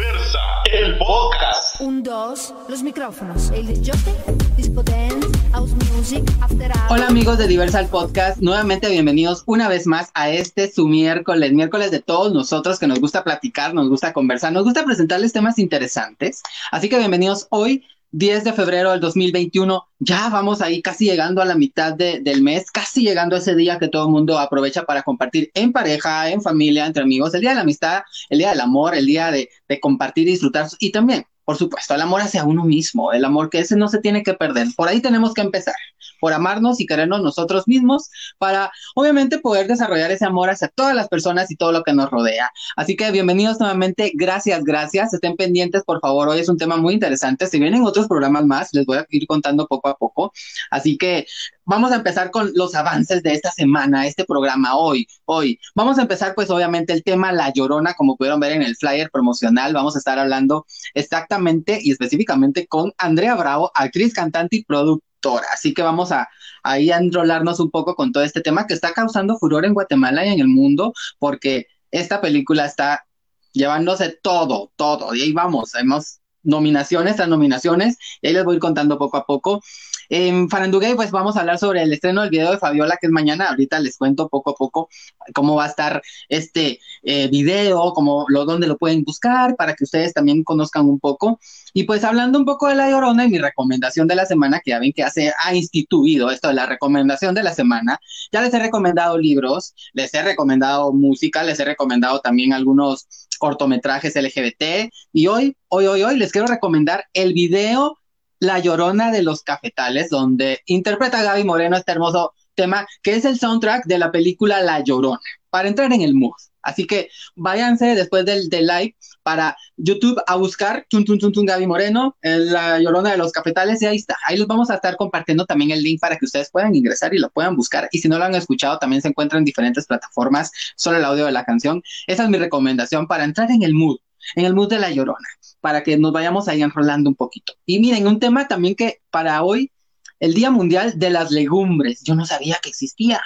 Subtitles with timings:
[0.00, 0.38] Diversa,
[0.72, 1.78] el podcast.
[1.82, 3.50] Un, dos, los micrófonos.
[3.50, 4.14] El disjockey,
[4.56, 6.90] disco dance, house music, after hours.
[6.90, 11.90] Hola amigos de Diversal Podcast, nuevamente bienvenidos una vez más a este su miércoles, miércoles
[11.90, 16.42] de todos nosotros que nos gusta platicar, nos gusta conversar, nos gusta presentarles temas interesantes.
[16.72, 21.44] Así que bienvenidos hoy 10 de febrero del 2021, ya vamos ahí casi llegando a
[21.44, 24.84] la mitad de, del mes, casi llegando a ese día que todo el mundo aprovecha
[24.84, 28.50] para compartir en pareja, en familia, entre amigos, el día de la amistad, el día
[28.50, 30.66] del amor, el día de, de compartir y disfrutar.
[30.80, 33.98] Y también, por supuesto, el amor hacia uno mismo, el amor que ese no se
[33.98, 34.68] tiene que perder.
[34.76, 35.74] Por ahí tenemos que empezar
[36.20, 41.08] por amarnos y querernos nosotros mismos, para obviamente poder desarrollar ese amor hacia todas las
[41.08, 42.52] personas y todo lo que nos rodea.
[42.76, 46.94] Así que bienvenidos nuevamente, gracias, gracias, estén pendientes por favor, hoy es un tema muy
[46.94, 50.32] interesante, si vienen otros programas más, les voy a ir contando poco a poco,
[50.70, 51.26] así que
[51.70, 55.60] vamos a empezar con los avances de esta semana, este programa hoy, hoy.
[55.76, 59.08] Vamos a empezar pues obviamente el tema La Llorona, como pudieron ver en el flyer
[59.08, 65.46] promocional, vamos a estar hablando exactamente y específicamente con Andrea Bravo, actriz, cantante y productora
[65.52, 66.28] Así que vamos a
[66.64, 70.32] ahí enrolarnos un poco con todo este tema que está causando furor en Guatemala y
[70.32, 73.04] en el mundo, porque esta película está
[73.52, 75.14] llevándose todo, todo.
[75.14, 79.18] Y ahí vamos, hemos nominaciones tras nominaciones, y ahí les voy a ir contando poco
[79.18, 79.62] a poco.
[80.10, 83.12] En Faranduguay, pues vamos a hablar sobre el estreno del video de Fabiola, que es
[83.12, 83.48] mañana.
[83.48, 84.88] Ahorita les cuento poco a poco
[85.32, 89.84] cómo va a estar este eh, video, cómo lo, dónde lo pueden buscar, para que
[89.84, 91.38] ustedes también conozcan un poco.
[91.74, 94.72] Y pues hablando un poco de La Llorona y mi recomendación de la semana, que
[94.72, 98.00] ya ven que hace, ha instituido esto de la recomendación de la semana,
[98.32, 103.06] ya les he recomendado libros, les he recomendado música, les he recomendado también algunos
[103.38, 104.92] cortometrajes LGBT.
[105.12, 107.99] Y hoy, hoy, hoy, hoy les quiero recomendar el video
[108.40, 113.38] la Llorona de los Cafetales, donde interpreta Gaby Moreno este hermoso tema, que es el
[113.38, 116.32] soundtrack de la película La Llorona, para entrar en el mood.
[116.62, 121.46] Así que váyanse después del, del live para YouTube a buscar Tun Tun Tun Tun
[121.46, 124.16] Gaby Moreno, La Llorona de los Cafetales, y ahí está.
[124.26, 127.18] Ahí los vamos a estar compartiendo también el link para que ustedes puedan ingresar y
[127.18, 127.88] lo puedan buscar.
[127.92, 131.26] Y si no lo han escuchado, también se encuentra en diferentes plataformas, solo el audio
[131.26, 131.82] de la canción.
[132.06, 133.98] Esa es mi recomendación para entrar en el mood,
[134.34, 135.28] en el mood de La Llorona
[135.60, 137.52] para que nos vayamos ahí enrolando un poquito.
[137.66, 139.70] Y miren, un tema también que para hoy,
[140.18, 143.20] el Día Mundial de las Legumbres, yo no sabía que existía.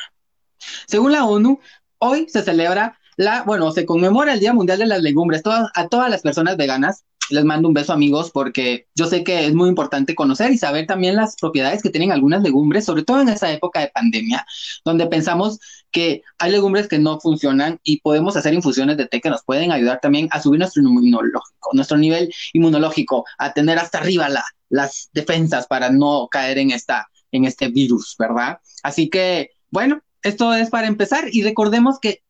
[0.87, 1.61] Según la ONU,
[1.99, 5.43] hoy se celebra la, bueno, se conmemora el Día Mundial de las Legumbres.
[5.47, 9.55] a todas las personas veganas les mando un beso amigos porque yo sé que es
[9.55, 13.29] muy importante conocer y saber también las propiedades que tienen algunas legumbres, sobre todo en
[13.29, 14.47] esa época de pandemia,
[14.85, 15.59] donde pensamos
[15.95, 19.71] que hay legumbres que no funcionan y podemos hacer infusiones de té que nos pueden
[19.71, 25.09] ayudar también a subir nuestro inmunológico, nuestro nivel inmunológico, a tener hasta arriba la, las
[25.13, 28.59] defensas para no caer en, esta, en este virus, ¿verdad?
[28.83, 32.23] Así que, bueno, esto es para empezar y recordemos que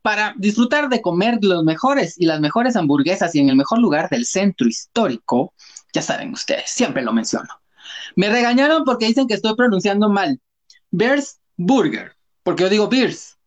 [0.00, 4.08] para disfrutar de comer los mejores y las mejores hamburguesas y en el mejor lugar
[4.08, 5.52] del centro histórico,
[5.92, 7.50] ya saben ustedes, siempre lo menciono.
[8.16, 10.40] Me regañaron porque dicen que estoy pronunciando mal.
[10.90, 13.38] Bears Burger, porque yo digo Beers.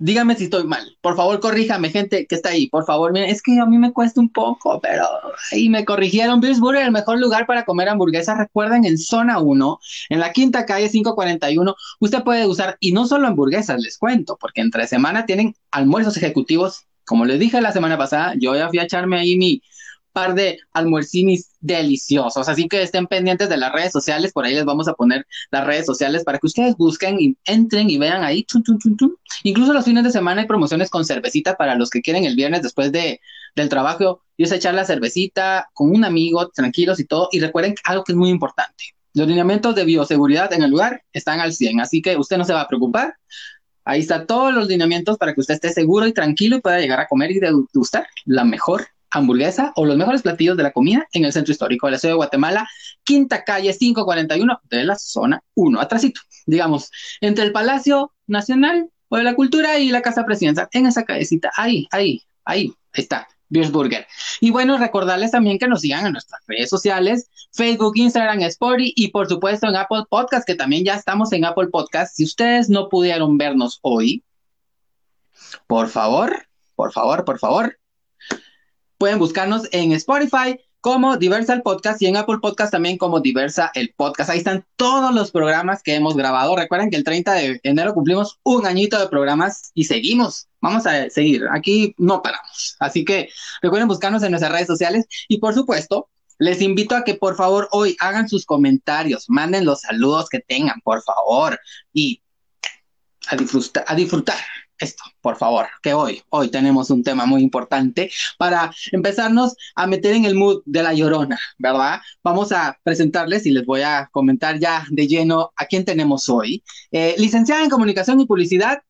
[0.00, 0.96] Dígame si estoy mal.
[1.00, 2.68] Por favor, corríjame, gente que está ahí.
[2.68, 5.04] Por favor, miren, es que a mí me cuesta un poco, pero
[5.50, 6.40] ahí me corrigieron.
[6.40, 8.38] Beers Burger, el mejor lugar para comer hamburguesas.
[8.38, 9.80] Recuerden, en zona 1,
[10.10, 14.60] en la quinta calle 541, usted puede usar, y no solo hamburguesas, les cuento, porque
[14.60, 16.84] entre semana tienen almuerzos ejecutivos.
[17.04, 19.62] Como les dije la semana pasada, yo ya fui a echarme ahí mi
[20.18, 22.48] par de almuercinis deliciosos.
[22.48, 24.32] Así que estén pendientes de las redes sociales.
[24.32, 27.88] Por ahí les vamos a poner las redes sociales para que ustedes busquen y entren
[27.88, 28.44] y vean ahí.
[29.44, 32.62] Incluso los fines de semana hay promociones con cervecita para los que quieren el viernes
[32.62, 33.20] después de,
[33.54, 34.22] del trabajo.
[34.36, 37.28] Y es echar la cervecita con un amigo, tranquilos y todo.
[37.30, 38.96] Y recuerden algo que es muy importante.
[39.14, 41.80] Los lineamientos de bioseguridad en el lugar están al 100.
[41.80, 43.14] Así que usted no se va a preocupar.
[43.84, 46.98] Ahí están todos los lineamientos para que usted esté seguro y tranquilo y pueda llegar
[46.98, 51.24] a comer y degustar la mejor hamburguesa o los mejores platillos de la comida en
[51.24, 52.68] el centro histórico de la ciudad de Guatemala,
[53.04, 59.24] quinta calle 541 de la zona 1, atrásito, digamos, entre el Palacio Nacional o de
[59.24, 63.26] la Cultura y la Casa Presidencial, en esa callecita, ahí, ahí, ahí está.
[63.50, 64.06] Burger.
[64.40, 69.08] Y bueno, recordarles también que nos sigan en nuestras redes sociales, Facebook, Instagram, Spotify y
[69.08, 72.14] por supuesto en Apple Podcast, que también ya estamos en Apple Podcast.
[72.14, 74.22] Si ustedes no pudieron vernos hoy,
[75.66, 77.77] por favor, por favor, por favor,
[78.98, 83.70] Pueden buscarnos en Spotify como Diversa el Podcast y en Apple Podcast también como Diversa
[83.74, 84.30] el Podcast.
[84.30, 86.56] Ahí están todos los programas que hemos grabado.
[86.56, 90.48] Recuerden que el 30 de enero cumplimos un añito de programas y seguimos.
[90.60, 91.46] Vamos a seguir.
[91.52, 92.76] Aquí no paramos.
[92.80, 93.28] Así que
[93.62, 96.08] recuerden buscarnos en nuestras redes sociales y por supuesto,
[96.38, 100.80] les invito a que por favor hoy hagan sus comentarios, manden los saludos que tengan,
[100.82, 101.58] por favor,
[101.92, 102.22] y
[103.28, 104.38] a disfrutar, a disfrutar
[104.78, 110.14] esto, por favor, que hoy, hoy tenemos un tema muy importante para empezarnos a meter
[110.14, 112.00] en el mood de la llorona, ¿verdad?
[112.22, 116.62] Vamos a presentarles y les voy a comentar ya de lleno a quién tenemos hoy.
[116.90, 118.82] Eh, licenciada en Comunicación y Publicidad,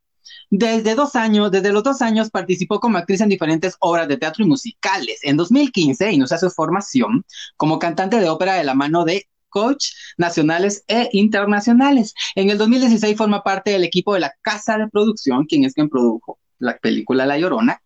[0.51, 4.45] desde dos años, desde los dos años participó como actriz en diferentes obras de teatro
[4.45, 5.21] y musicales.
[5.23, 7.25] En 2015 inició su formación
[7.57, 9.87] como cantante de ópera de la mano de coach
[10.17, 12.15] nacionales e internacionales.
[12.35, 15.89] En el 2016 forma parte del equipo de la casa de producción, quien es quien
[15.89, 17.83] produjo la película La Llorona,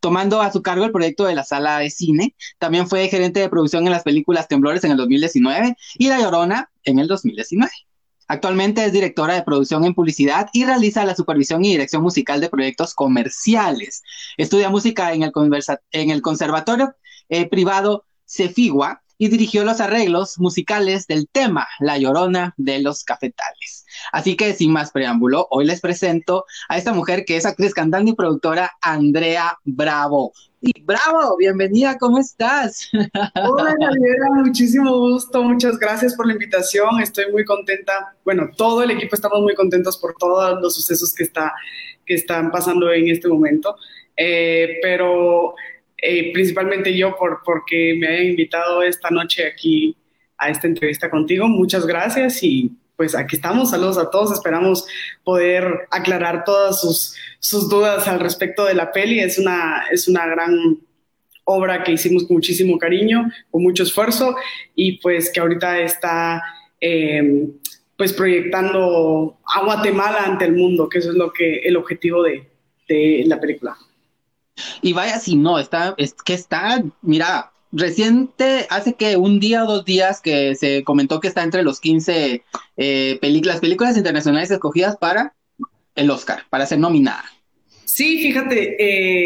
[0.00, 2.34] tomando a su cargo el proyecto de la sala de cine.
[2.58, 6.70] También fue gerente de producción en las películas Temblores en el 2019 y La Llorona
[6.84, 7.70] en el 2019.
[8.28, 12.48] Actualmente es directora de producción en publicidad y realiza la supervisión y dirección musical de
[12.48, 14.04] proyectos comerciales.
[14.36, 16.94] Estudia música en el, Conservatorio
[17.28, 23.84] eh, Privado Cefigua y dirigió los arreglos musicales del tema La Llorona de los Cafetales.
[24.12, 28.12] Así que sin más preámbulo, hoy les presento a esta mujer que es actriz, cantante
[28.12, 30.32] y productora, Andrea Bravo.
[30.62, 32.88] Y Bravo, bienvenida, ¿cómo estás?
[32.94, 38.90] Hola, Gabriela, muchísimo gusto, muchas gracias por la invitación, estoy muy contenta, bueno, todo el
[38.90, 41.52] equipo estamos muy contentos por todos los sucesos que, está,
[42.06, 43.76] que están pasando en este momento,
[44.16, 45.54] eh, pero
[46.02, 49.96] eh, principalmente yo por, porque me hayan invitado esta noche aquí
[50.38, 51.46] a esta entrevista contigo.
[51.48, 53.70] Muchas gracias y pues aquí estamos.
[53.70, 54.32] Saludos a todos.
[54.32, 54.86] Esperamos
[55.24, 59.20] poder aclarar todas sus, sus dudas al respecto de la peli.
[59.20, 60.78] Es una, es una gran
[61.44, 64.36] obra que hicimos con muchísimo cariño, con mucho esfuerzo
[64.74, 66.42] y pues que ahorita está
[66.80, 67.48] eh,
[67.96, 72.48] pues proyectando a Guatemala ante el mundo, que eso es lo que el objetivo de,
[72.88, 73.76] de la película.
[74.82, 79.66] Y vaya si no, está, es que está, mira, reciente, hace que un día o
[79.66, 82.42] dos días que se comentó que está entre los 15
[82.76, 85.34] eh, películas, películas internacionales escogidas para
[85.94, 87.24] el Oscar, para ser nominada.
[87.84, 88.76] Sí, fíjate,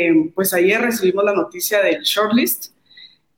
[0.08, 2.72] eh, pues ayer recibimos la noticia del shortlist,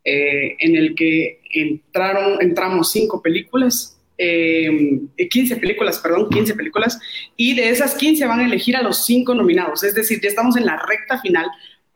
[0.05, 6.99] eh, en el que entraron, entramos cinco películas, 15 películas, perdón, 15 películas,
[7.37, 10.57] y de esas 15 van a elegir a los cinco nominados, es decir, ya estamos
[10.57, 11.47] en la recta final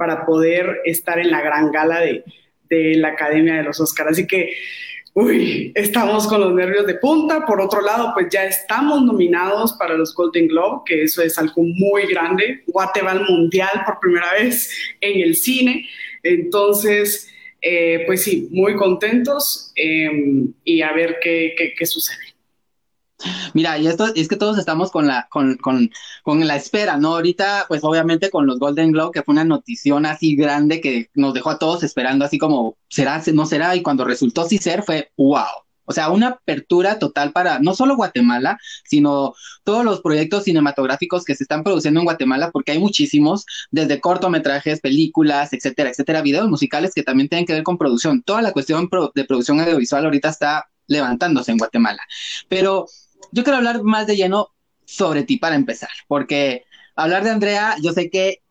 [0.00, 2.24] para poder estar en la gran gala de,
[2.70, 4.12] la Academia de los Oscars.
[4.12, 4.54] Así que,
[5.12, 7.44] uy, estamos con los nervios de punta.
[7.44, 11.62] Por otro lado, pues ya estamos nominados para los Golden Globe, que eso es algo
[11.64, 12.62] muy grande.
[12.66, 14.70] Guate va al mundial por primera vez
[15.02, 15.86] en el cine.
[16.22, 17.30] Entonces,
[17.60, 22.29] eh, pues sí, muy contentos em, y a ver qué, qué sucede.
[23.54, 25.90] Mira, y esto es que todos estamos con la, con, con,
[26.22, 27.14] con, la espera, ¿no?
[27.14, 31.34] Ahorita, pues obviamente con los Golden Globe, que fue una notición así grande que nos
[31.34, 33.76] dejó a todos esperando así como, ¿será, no será?
[33.76, 35.44] Y cuando resultó sí ser, fue wow.
[35.90, 39.34] O sea, una apertura total para no solo Guatemala, sino
[39.64, 44.80] todos los proyectos cinematográficos que se están produciendo en Guatemala, porque hay muchísimos, desde cortometrajes,
[44.80, 48.22] películas, etcétera, etcétera, videos musicales que también tienen que ver con producción.
[48.22, 52.02] Toda la cuestión de producción audiovisual ahorita está levantándose en Guatemala.
[52.48, 52.86] Pero
[53.32, 54.48] yo quiero hablar más de lleno
[54.84, 56.64] sobre ti para empezar, porque
[56.96, 58.42] hablar de Andrea, yo sé que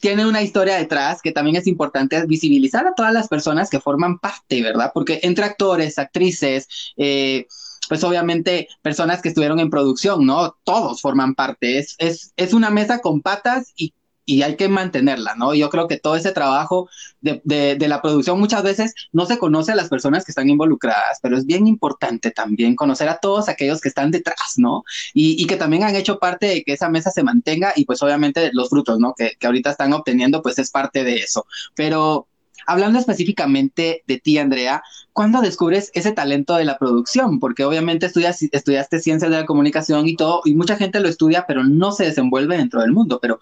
[0.00, 4.18] tiene una historia detrás que también es importante visibilizar a todas las personas que forman
[4.18, 4.90] parte, ¿verdad?
[4.92, 6.68] Porque entre actores, actrices,
[6.98, 7.46] eh,
[7.88, 10.56] pues obviamente personas que estuvieron en producción, ¿no?
[10.64, 11.78] Todos forman parte.
[11.78, 13.94] Es, es, es una mesa con patas y
[14.26, 15.54] y hay que mantenerla, ¿no?
[15.54, 16.88] Yo creo que todo ese trabajo
[17.20, 21.18] de, de, la producción muchas veces no se conoce a las personas que están involucradas,
[21.22, 24.84] pero es bien importante también conocer a todos aquellos que están detrás, ¿no?
[25.12, 28.02] Y, y que también han hecho parte de que esa mesa se mantenga y pues
[28.02, 29.14] obviamente los frutos, ¿no?
[29.14, 31.46] Que, que ahorita están obteniendo, pues es parte de eso.
[31.74, 32.26] Pero
[32.66, 37.40] hablando específicamente de ti, Andrea, ¿cuándo descubres ese talento de la producción?
[37.40, 41.44] Porque obviamente estudias, estudiaste ciencias de la comunicación y todo, y mucha gente lo estudia,
[41.46, 43.18] pero no se desenvuelve dentro del mundo.
[43.20, 43.40] Pero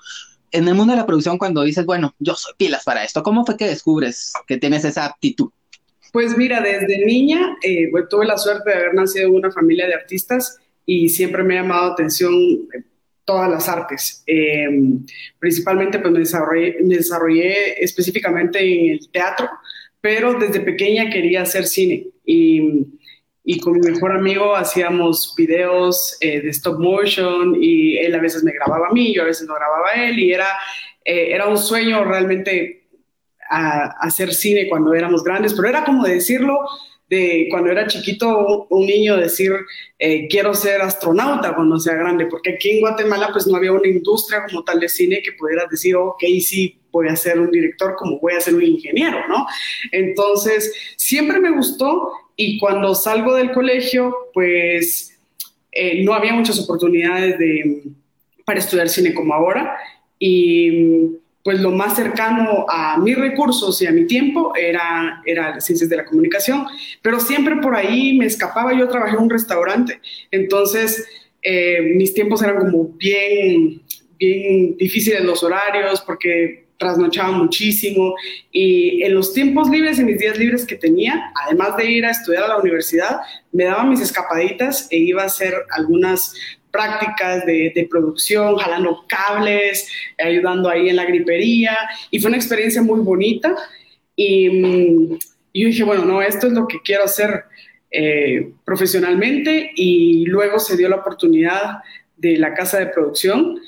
[0.53, 3.45] en el mundo de la producción, cuando dices, bueno, yo soy pilas para esto, ¿cómo
[3.45, 5.51] fue que descubres que tienes esa aptitud?
[6.13, 9.95] Pues mira, desde niña eh, tuve la suerte de haber nacido en una familia de
[9.95, 12.83] artistas y siempre me ha llamado atención eh,
[13.25, 14.23] todas las artes.
[14.27, 15.05] Em,
[15.39, 19.49] principalmente pues me desarrollé, me desarrollé específicamente en el teatro,
[20.03, 22.61] pero desde pequeña quería hacer cine y
[23.45, 28.45] y con mi mejor amigo hacíamos videos eh, de stop motion y él a veces
[28.45, 30.49] me grababa a mí, yo a veces lo grababa a él y era,
[31.05, 32.79] eh, era un sueño realmente
[33.49, 36.61] hacer cine cuando éramos grandes, pero era como decirlo
[37.11, 39.53] de cuando era chiquito un niño decir
[39.99, 43.89] eh, quiero ser astronauta cuando sea grande, porque aquí en Guatemala pues no había una
[43.89, 47.95] industria como tal de cine que pudieras decir, ok, sí, voy a ser un director
[47.97, 49.47] como voy a ser un ingeniero, ¿no?
[49.91, 55.19] Entonces, siempre me gustó y cuando salgo del colegio, pues
[55.71, 57.83] eh, no había muchas oportunidades de,
[58.45, 59.77] para estudiar cine como ahora.
[60.19, 65.91] y pues lo más cercano a mis recursos y a mi tiempo era, era ciencias
[65.91, 66.67] de la comunicación,
[67.03, 71.05] pero siempre por ahí me escapaba, yo trabajé en un restaurante, entonces
[71.43, 73.83] eh, mis tiempos eran como bien,
[74.19, 78.15] bien difíciles los horarios porque trasnochaba muchísimo
[78.51, 82.11] y en los tiempos libres y mis días libres que tenía, además de ir a
[82.11, 83.21] estudiar a la universidad,
[83.53, 86.35] me daba mis escapaditas e iba a hacer algunas
[86.71, 89.89] prácticas de, producción, jalando cables,
[90.19, 91.77] ayudando ahí en la gripería
[92.11, 93.55] y fue una experiencia muy bonita
[94.17, 95.19] y, mm,
[95.55, 97.45] yo dije, bueno, no, esto es lo que quiero hacer
[97.91, 101.83] eh, profesionalmente y luego se dio la oportunidad
[102.17, 103.61] de la casa de producción.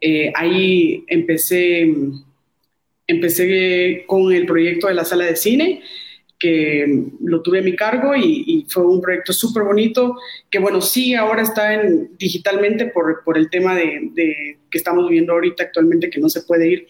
[0.00, 1.92] Eh, ahí empecé,
[3.06, 5.82] empecé con el proyecto de la sala de cine
[6.42, 10.16] que lo tuve a mi cargo y, fue un proyecto súper bonito,
[10.50, 14.10] que bueno, sí, ahora está en, digitalmente por, por el tema de,
[14.68, 16.86] que estamos viviendo ahorita actualmente, que no se puede ir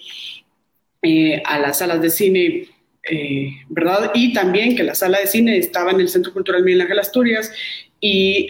[1.03, 2.67] eh, a las salas de cine,
[3.11, 4.13] eh, ¿verdad?
[4.15, 7.53] Y también que la sala de cine estaba en el Centro Cultural Miguel Ángel Asturias
[8.01, 8.49] y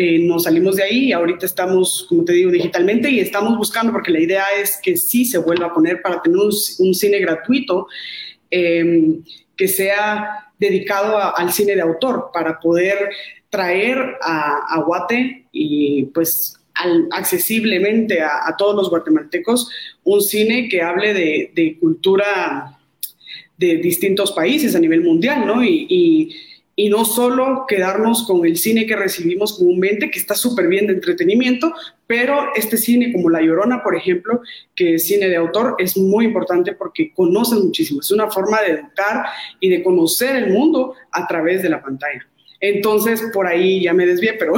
[0.00, 3.92] eh, nos salimos de ahí y ahorita estamos, como te digo, digitalmente y estamos buscando,
[3.92, 7.88] porque la idea es que sí se vuelva a poner para tener un, cine gratuito
[8.48, 13.10] que sea dedicado al cine de autor para poder
[13.50, 16.54] traer a, Guate y pues
[17.10, 19.68] accesiblemente a, todos los guatemaltecos
[20.04, 22.78] un cine que hable de, cultura
[23.56, 25.64] de distintos países a nivel mundial, ¿no?
[25.64, 26.36] y
[26.88, 31.74] no solo quedarnos con el cine que recibimos comúnmente, que está súper bien de entretenimiento,
[32.06, 34.42] pero este cine como La Llorona, por ejemplo,
[34.76, 38.74] que es cine de autor, es muy importante porque conoces muchísimo, es una forma de
[38.74, 39.24] educar
[39.58, 42.24] y de conocer el mundo a través de la pantalla.
[42.60, 44.54] Entonces, por ahí ya me desvié, pero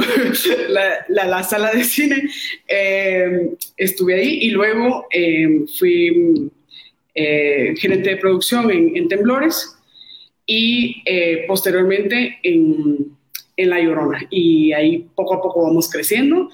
[1.09, 2.21] la, sala de cine,
[2.67, 6.51] eh, estuve ahí y luego eh, fui
[7.15, 9.75] eh, gerente de producción en, en Temblores
[10.53, 13.15] y eh, posteriormente en,
[13.55, 14.27] en, La Llorona.
[14.29, 16.49] Y ahí poco a poco vamos creciendo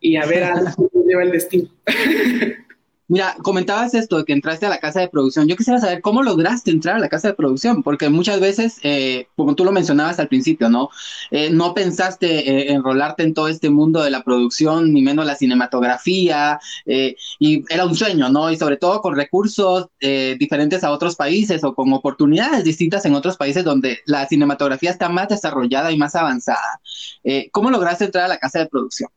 [0.00, 1.68] y a ver a dónde lleva el destino.
[3.12, 5.46] Mira, comentabas esto de que entraste a la casa de producción.
[5.46, 9.26] Yo quisiera saber cómo lograste entrar a la casa de producción, porque muchas veces, eh,
[9.36, 10.88] como tú lo mencionabas al principio, ¿no?
[11.30, 15.34] Eh, no pensaste eh, enrolarte en todo este mundo de la producción, ni menos la
[15.34, 16.58] cinematografía,
[17.38, 18.50] y era un sueño, ¿no?
[18.50, 23.36] Y sobre todo con recursos diferentes a otros países o con oportunidades distintas en otros
[23.36, 26.80] países donde la cinematografía está más desarrollada y más avanzada.
[27.52, 29.10] ¿Cómo lograste entrar a la casa de producción?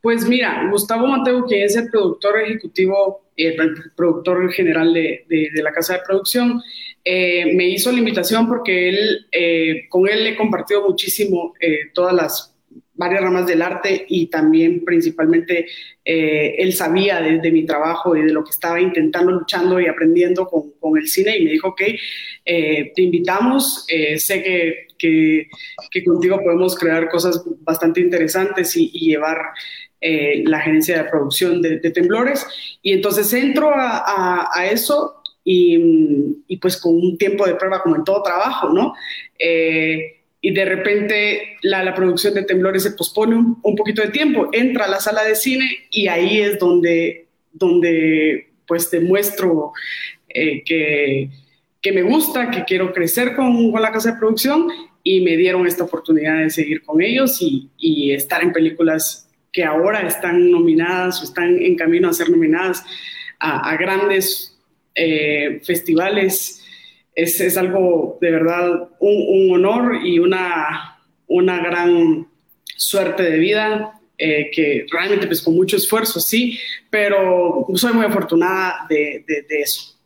[0.00, 3.56] Pues mira, Gustavo Mateo, que es el productor ejecutivo, el
[3.96, 6.60] productor general de, la casa de producción,
[7.04, 12.14] eh, me hizo la invitación porque él, eh, con él he compartido muchísimo eh, todas
[12.14, 12.54] las
[12.94, 15.66] varias ramas del arte y también principalmente
[16.04, 20.98] él sabía de, mi trabajo y de lo que estaba intentando, luchando y aprendiendo con,
[20.98, 21.82] el cine y me dijo, ok,
[22.44, 23.86] te invitamos,
[24.16, 29.38] sé que, que, contigo podemos crear cosas bastante interesantes y llevar
[30.00, 32.46] eh, la gerencia de producción de, Temblores.
[32.82, 38.22] Y entonces entro a, eso y, pues con un tiempo de prueba como en todo
[38.22, 38.94] trabajo, ¿no?
[39.38, 44.84] Eh, y de repente la, producción de Temblores se pospone un, poquito de tiempo, entra
[44.84, 49.72] a la sala de cine y ahí es donde, donde pues demuestro
[50.28, 51.28] eh, que,
[51.82, 54.68] que, me gusta, que quiero crecer con, con, la casa de producción
[55.02, 59.27] y me dieron esta oportunidad de seguir con ellos y estar en películas
[59.58, 62.84] que ahora están nominadas o están en camino a ser nominadas
[63.40, 64.56] a, grandes
[64.94, 66.64] eh, festivales.
[67.12, 72.28] Es, algo de verdad un, honor y una, una gran
[72.76, 76.56] suerte de vida eh, que realmente pues con mucho esfuerzo, sí,
[76.88, 79.97] pero soy muy afortunada de eso.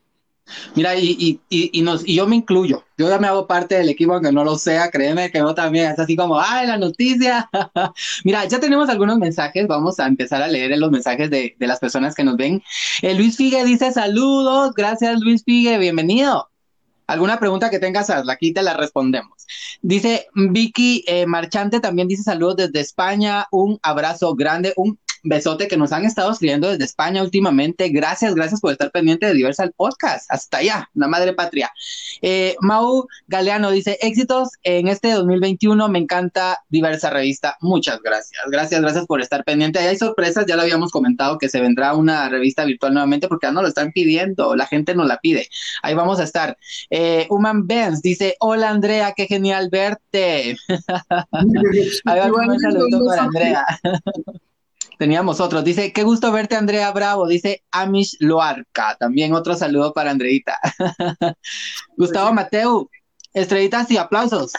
[0.74, 2.84] Mira, y, y, y, nos, y yo me incluyo.
[2.98, 5.90] Yo ya me hago parte del equipo, aunque no lo sea, créeme que yo también.
[5.90, 7.48] Es así como, ¡ay, la noticia!
[8.24, 9.66] Mira, ya tenemos algunos mensajes.
[9.66, 12.62] Vamos a empezar a leer los mensajes de, de las personas que nos ven.
[13.02, 14.72] Eh, Luis Figue dice saludos.
[14.74, 15.78] Gracias, Luis Figue.
[15.78, 16.48] Bienvenido.
[17.06, 19.46] ¿Alguna pregunta que tengas, aquí te la respondemos.
[19.82, 23.46] Dice Vicky eh, Marchante, también dice saludos desde España.
[23.50, 27.88] Un abrazo grande, un besote que nos han estado escribiendo desde España últimamente.
[27.88, 30.26] Gracias, gracias por estar pendiente de Diversal Podcast.
[30.28, 31.72] Hasta allá, la madre patria.
[32.20, 37.56] Eh, Mau Galeano dice, éxitos en este 2021, me encanta Diversa Revista.
[37.60, 38.42] Muchas gracias.
[38.50, 39.78] Gracias, gracias por estar pendiente.
[39.78, 43.46] Ahí hay sorpresas, ya lo habíamos comentado que se vendrá una revista virtual nuevamente porque
[43.46, 45.48] ya no lo están pidiendo, la gente nos la pide.
[45.82, 46.56] Ahí vamos a estar.
[46.90, 50.56] Eh, Human Benz dice, hola Andrea, qué genial verte.
[52.04, 53.64] Ahí va un saludo para Andrea.
[54.98, 55.64] Teníamos otros.
[55.64, 57.26] Dice, qué gusto verte, Andrea Bravo.
[57.26, 58.96] Dice Amish Loarca.
[58.98, 60.58] También otro saludo para Andreita.
[61.96, 62.88] Gustavo Mateu.
[63.34, 64.52] Estrellitas y aplausos.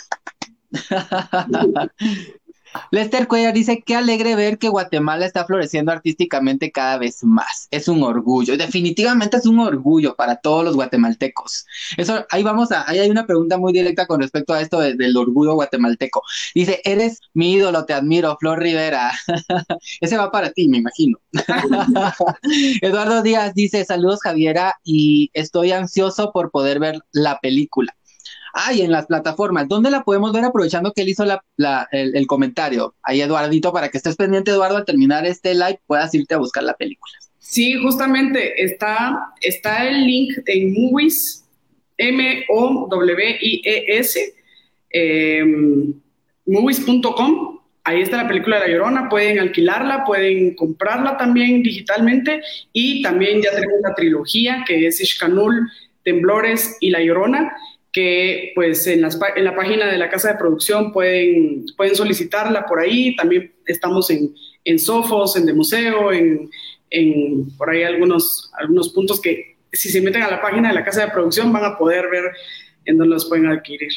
[2.92, 7.68] Lester Cuellar dice, qué alegre ver que Guatemala está floreciendo artísticamente cada vez más.
[7.72, 11.66] Es un orgullo, definitivamente es un orgullo para todos los guatemaltecos.
[11.98, 15.18] Eso, ahí vamos a, ahí hay una pregunta muy directa con respecto a esto del
[15.18, 16.22] orgullo guatemalteco.
[16.54, 19.12] Dice, eres mi ídolo, te admiro, Flor Rivera.
[20.02, 21.18] Ese va para ti, me imagino.
[22.82, 27.96] Eduardo Díaz dice, saludos Javiera y estoy ansioso por poder ver la película.
[28.56, 29.68] Ay, en las plataformas.
[29.68, 31.26] ¿Dónde la podemos ver aprovechando que él hizo
[31.92, 32.94] el, comentario?
[33.02, 36.62] Ahí, Eduardito, para que estés pendiente, Eduardo, al terminar este live, puedas irte a buscar
[36.62, 37.12] la película.
[37.40, 41.46] Sí, justamente está, está el link en Movies,
[41.98, 42.36] M-O-W-I-E-S,
[44.92, 45.94] em,
[46.46, 47.60] movies.com.
[47.86, 52.42] Ahí está la película de La Llorona, pueden alquilarla, pueden comprarla también digitalmente
[52.72, 55.72] y también ya tenemos la trilogía que es Ishkanul,
[56.04, 57.52] Temblores y La Llorona
[57.94, 62.80] que pues en, en, la página de la casa de producción pueden, pueden solicitarla por
[62.80, 63.16] ahí.
[63.16, 64.34] También estamos en,
[64.66, 66.50] en Sofos, en De Museo, en,
[66.90, 70.84] en, por ahí algunos, algunos puntos que si se meten a la página de la
[70.84, 72.24] casa de producción van a poder ver
[72.86, 73.92] en dónde los pueden adquirir.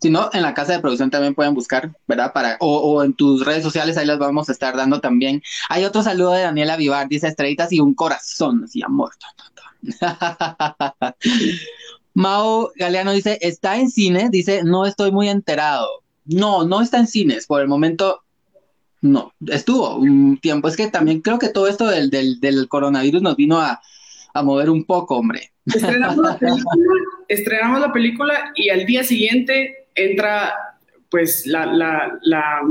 [0.00, 2.32] Si no, en la casa de producción también pueden buscar, ¿verdad?
[2.32, 5.42] Para, o, o, en tus redes sociales, ahí las vamos a estar dando también.
[5.70, 9.12] Hay otro saludo de Daniela Vivar, dice estrellitas y un corazón, así amor.
[12.16, 15.86] Mao Galeano dice, está en cine, dice, no estoy muy enterado.
[16.24, 18.22] No, no está en cines, por el momento
[19.02, 20.66] no, estuvo un tiempo.
[20.66, 23.82] Es que también creo que todo esto del, del, coronavirus nos vino a,
[24.42, 25.52] mover un poco, hombre.
[25.66, 26.84] Estrenamos la, película,
[27.28, 30.54] estrenamos la película y al día siguiente entra
[31.10, 32.62] pues la, la, la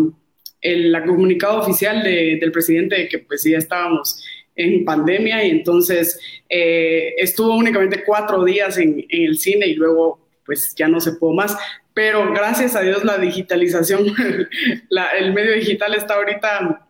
[0.62, 4.24] el comunicado oficial del presidente de que pues ya estábamos
[4.56, 6.20] en pandemia y entonces
[6.50, 11.34] eh, estuvo únicamente cuatro días en, el cine y luego pues ya no se pudo
[11.34, 11.58] más.
[11.94, 14.06] Pero gracias a Dios la digitalización,
[15.20, 16.88] el medio digital está ahorita...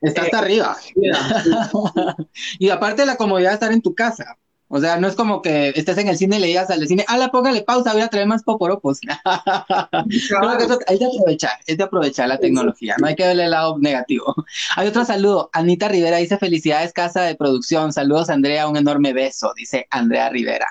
[0.00, 0.76] Está hasta eh, arriba.
[2.58, 4.36] y aparte la comodidad de estar en tu casa.
[4.74, 7.04] O sea, no es como que estés en el cine y le digas al cine,
[7.14, 9.00] la póngale pausa, voy a traer más poporopos.
[9.02, 13.44] Creo que eso hay de aprovechar, es de aprovechar la tecnología, no hay que verle
[13.44, 14.34] el lado negativo.
[14.76, 19.52] Hay otro saludo, Anita Rivera dice, felicidades casa de producción, saludos Andrea, un enorme beso,
[19.54, 20.66] dice Andrea Rivera.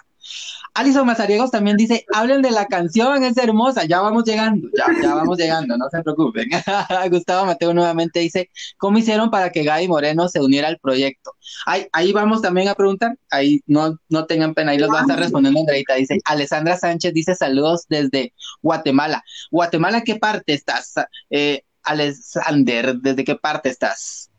[0.74, 5.16] Alison Mazariegos también dice, hablen de la canción, es hermosa, ya vamos llegando, ya, ya
[5.16, 6.50] vamos llegando, no se preocupen.
[7.12, 11.34] Gustavo Mateo nuevamente dice, ¿cómo hicieron para que Gaby Moreno se uniera al proyecto?
[11.66, 15.02] Ahí, ahí vamos también a preguntar, ahí no, no tengan pena, ahí los va a
[15.02, 15.96] estar respondiendo Andreita.
[15.96, 19.24] Dice, Alessandra Sánchez dice saludos desde Guatemala.
[19.52, 20.94] Guatemala, ¿qué parte estás?
[21.30, 24.30] Eh, Alexander, ¿desde qué parte estás?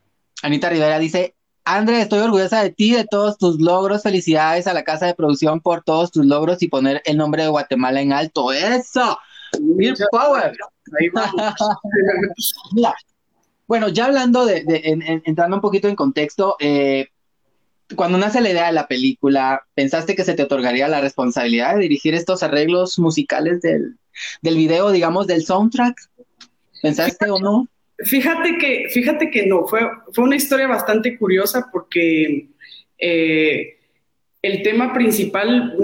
[0.43, 4.03] Anita Rivera dice, André, estoy orgullosa de ti, de todos tus logros.
[4.03, 7.49] Felicidades a la casa de producción por todos tus logros y poner el nombre de
[7.49, 8.53] Guatemala en alto.
[8.53, 9.19] ¡Eso!
[10.11, 10.57] Power!
[13.67, 14.65] bueno, ya hablando de,
[15.25, 17.09] entrando un poquito en contexto, eh,
[17.95, 21.83] cuando nace la idea de la película, ¿pensaste que se te otorgaría la responsabilidad de
[21.83, 23.99] dirigir estos arreglos musicales del,
[24.41, 26.11] del video, digamos, del soundtrack?
[26.83, 27.69] ¿Pensaste o no?
[27.99, 29.81] Fíjate que, fíjate que no, fue,
[30.13, 32.49] fue una historia bastante curiosa porque
[32.99, 33.77] eh,
[34.43, 35.77] el tema principal,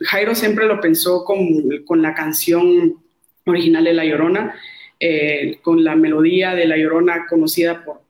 [0.00, 3.02] Jairo siempre lo pensó con, la canción
[3.44, 4.54] original de La Llorona,
[5.00, 8.02] eh, con la melodía de La Llorona conocida por,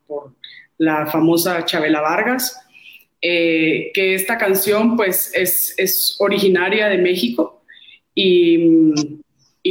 [0.77, 2.61] la famosa Chabela Vargas,
[3.23, 7.63] eh, que esta canción pues es, originaria de México
[8.15, 9.03] y,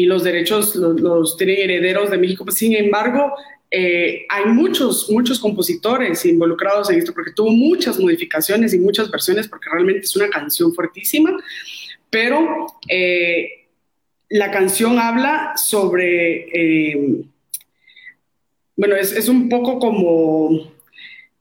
[0.05, 2.49] los derechos los, los, tienen herederos de México.
[2.49, 3.33] Sin embargo,
[3.75, 9.47] eh, hay muchos, muchos compositores involucrados en esto porque tuvo muchas modificaciones y muchas versiones
[9.47, 11.35] porque realmente es una canción fuertísima,
[12.11, 13.65] pero eh,
[14.29, 17.23] la canción habla sobre, eh,
[18.75, 20.71] bueno, es, es, un poco como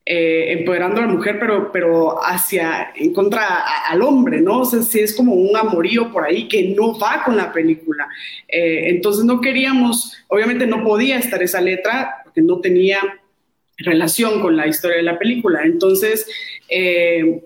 [0.05, 4.61] empoderando a la mujer, pero, pero hacia, en contra al hombre, ¿no?
[4.61, 8.09] O sea, sí es como un amorío por ahí que no va con la película.
[8.49, 12.99] Entonces no queríamos, obviamente no podía estar esa letra porque no tenía
[13.79, 15.63] relación con la historia de la película.
[15.65, 16.27] Entonces,
[16.69, 17.43] eh,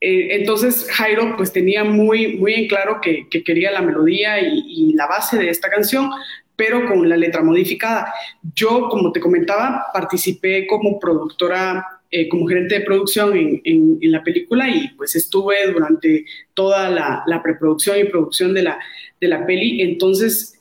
[0.00, 5.38] entonces Jairo pues tenía muy, muy en claro que, quería la melodía y, la base
[5.38, 6.10] de esta canción,
[6.56, 8.12] pero con la letra modificada.
[8.54, 13.32] Yo, como te comentaba, participé como productora, eh, como gerente de producción
[13.64, 16.24] en, la película y pues estuve durante
[16.54, 18.78] toda la, preproducción y producción de la,
[19.20, 19.82] de la peli.
[19.82, 20.60] Entonces,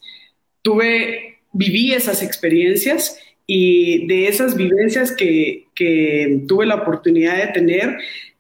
[0.62, 7.98] tuve, viví esas experiencias y de esas vivencias que, que tuve la oportunidad de tener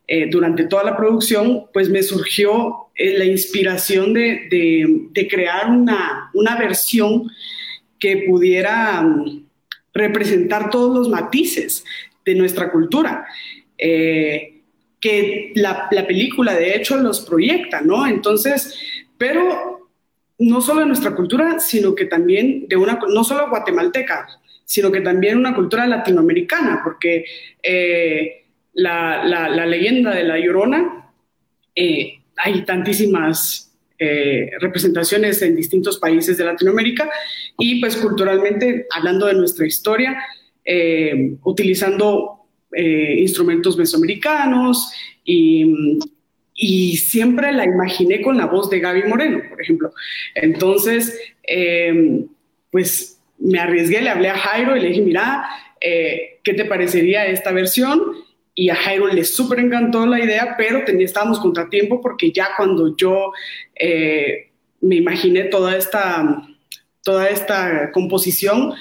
[0.09, 4.47] eh, durante toda la producción, pues me surgió eh, la inspiración de,
[5.11, 7.29] de, crear una, una, versión
[7.99, 9.45] que pudiera mm,
[9.93, 11.83] representar todos los matices
[12.25, 13.25] de nuestra cultura.
[13.77, 14.61] Eh,
[14.99, 18.07] que la, la, película de hecho los proyecta, ¿no?
[18.07, 18.79] Entonces,
[19.17, 19.76] pero
[20.39, 24.27] no solo de nuestra cultura, sino que también de una, no solo guatemalteca,
[24.63, 27.25] sino que también una cultura latinoamericana, porque
[27.63, 31.09] eh, la, la, leyenda de la Llorona,
[31.73, 37.09] eh, hay tantísimas eh, representaciones en distintos países de Latinoamérica
[37.57, 40.21] y pues culturalmente, hablando de nuestra historia,
[41.43, 44.91] utilizando instrumentos mesoamericanos
[45.23, 45.97] y,
[46.57, 49.93] y siempre la imaginé con la voz de Gaby Moreno, por ejemplo.
[50.35, 51.17] Entonces,
[52.71, 55.47] pues me arriesgué, le hablé a Jairo y le dije, mira,
[55.79, 58.01] eh, ¿qué te parecería esta versión?
[58.55, 62.95] Y a Jairo le súper encantó la idea, pero tenía, estábamos contratiempo porque ya cuando
[62.97, 63.31] yo
[63.75, 64.49] eh,
[64.81, 66.47] me imaginé toda esta,
[67.03, 68.73] toda esta composición,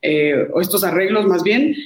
[0.00, 1.76] eh, o estos arreglos más bien,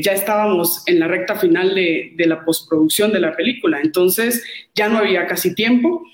[0.00, 4.42] ya estábamos en la recta final de, de, la postproducción de la película, entonces
[4.74, 6.04] ya no había casi tiempo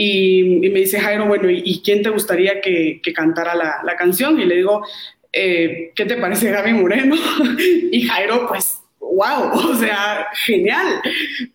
[0.00, 4.40] y, me dice Jairo, bueno, ¿y, quién te gustaría que, cantara la, canción?
[4.40, 4.86] Y le digo,
[5.32, 7.16] eh, ¿qué te parece Gaby Moreno?
[7.90, 11.00] y Jairo, pues, wow, o sea, genial.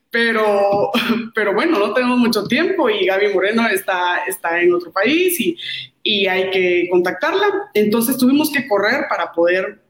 [0.10, 0.92] Pero,
[1.34, 5.58] pero bueno, no tenemos mucho tiempo y Gaby Moreno está, está en otro país y,
[6.04, 7.48] y hay que contactarla.
[7.74, 9.83] Entonces tuvimos que correr para poder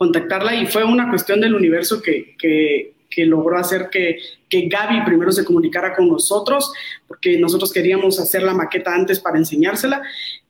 [0.00, 4.18] contactarla y fue una cuestión del universo que, que, que logró hacer que,
[4.48, 6.72] que Gaby primero se comunicara con nosotros,
[7.08, 10.02] porque nosotros queríamos hacer la maqueta antes para enseñársela,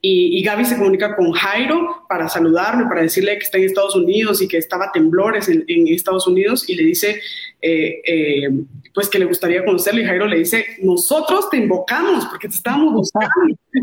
[0.02, 3.94] y, y, Gaby se comunica con Jairo para saludarlo, para decirle que está en Estados
[3.94, 7.20] Unidos y que estaba temblores en, en Estados Unidos, y le dice,
[7.60, 8.48] eh, eh,
[8.94, 12.92] pues que le gustaría conocerlo, y Jairo le dice, nosotros te invocamos porque te estamos
[12.92, 13.30] buscando,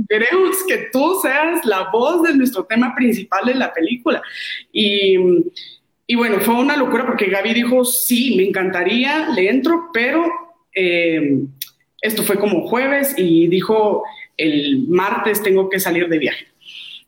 [0.10, 4.22] queremos que tú seas la voz de nuestro tema principal de la película.
[4.72, 5.18] Y
[6.10, 10.26] y bueno, fue una locura porque Gaby dijo, sí, me encantaría, le entro, pero
[10.74, 11.42] eh,
[12.02, 14.06] esto fue como jueves y dijo,
[14.38, 16.48] el martes tengo que salir de viaje.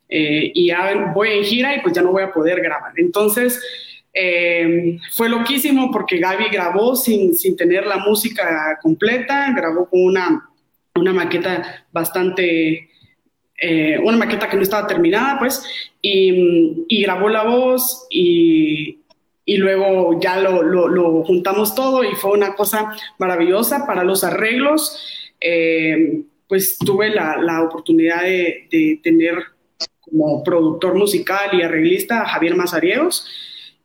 [0.10, 2.92] Eh, y ya voy en gira y pues ya no voy a poder grabar.
[2.98, 3.62] Entonces,
[4.14, 10.50] eh, fue loquísimo porque Gaby grabó sin, sin tener la música completa, grabó con una,
[10.96, 12.89] una maqueta bastante
[13.62, 15.64] eh, una maqueta que no estaba terminada, pues,
[16.02, 19.00] y, y grabó la voz y,
[19.46, 24.98] y luego ya lo, lo, juntamos todo y fue una cosa maravillosa para los arreglos.
[25.42, 29.36] Eh, pues tuve la, la oportunidad de, de, tener
[30.00, 33.26] como productor musical y arreglista a Javier Mazariegos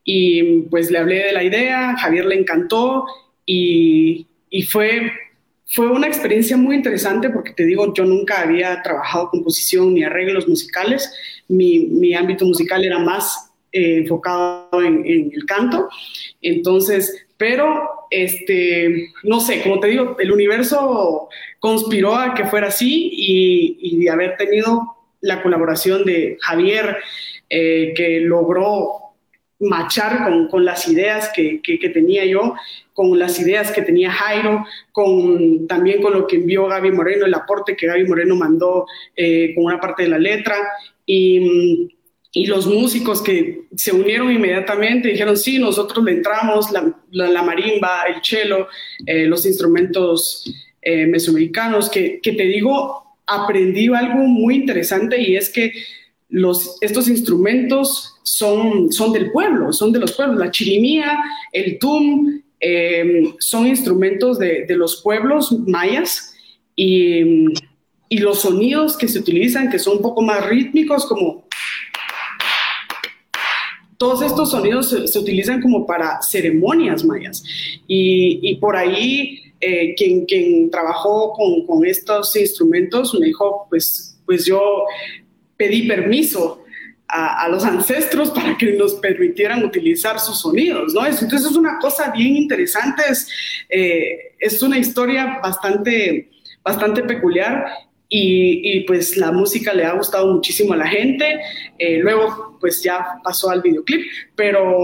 [0.05, 3.07] y pues le hablé de la idea, Javier le encantó
[3.47, 5.13] y, y fue
[5.67, 10.47] fue una experiencia muy interesante porque te digo, yo nunca había trabajado composición ni arreglos
[10.47, 11.13] musicales.
[11.49, 15.89] Mi, mi ámbito musical era más eh, enfocado en, el canto.
[16.41, 23.11] Entonces, pero, este, no sé, como te digo, el universo conspiró a que fuera así
[23.13, 26.99] y, de haber tenido la colaboración de Javier,
[27.51, 29.04] eh, que logró
[29.61, 32.55] machar con, con las ideas que, que, tenía yo,
[32.93, 37.35] con las ideas que tenía Jairo, con, también con lo que envió Gaby Moreno, el
[37.35, 38.87] aporte que Gaby Moreno mandó
[39.17, 40.57] eh, con una parte de la letra.
[41.07, 41.89] Y,
[42.33, 48.05] y, los músicos que se unieron inmediatamente dijeron, sí, nosotros le entramos, la, la, marimba,
[48.09, 48.69] el cello,
[49.07, 55.51] eh, los instrumentos eh, mesoamericanos, que, que te digo, aprendí algo muy interesante y es
[55.51, 55.73] que
[56.29, 60.39] los, estos instrumentos son, son del pueblo, son de los pueblos.
[60.39, 66.35] La chirimía, el tum, em, son instrumentos de, de, los pueblos mayas
[66.75, 67.53] y,
[68.09, 71.45] y, los sonidos que se utilizan, que son un poco más rítmicos, como...
[73.97, 77.45] Todos estos sonidos se, utilizan como para ceremonias mayas.
[77.87, 84.19] Y, y por ahí, eh, quien, quien, trabajó con, con, estos instrumentos me dijo, pues,
[84.27, 84.85] pues yo
[85.57, 86.64] pedí permiso
[87.09, 91.07] a, los ancestros para que nos permitieran utilizar sus sonidos, ¿no?
[91.07, 93.29] Entonces es una cosa bien interesante, es,
[93.69, 96.31] eh, es una historia bastante,
[96.63, 97.67] bastante peculiar
[98.09, 101.39] y, y, pues la música le ha gustado muchísimo a la gente.
[101.79, 104.03] Eh, luego pues ya pasó al videoclip,
[104.35, 104.79] pero...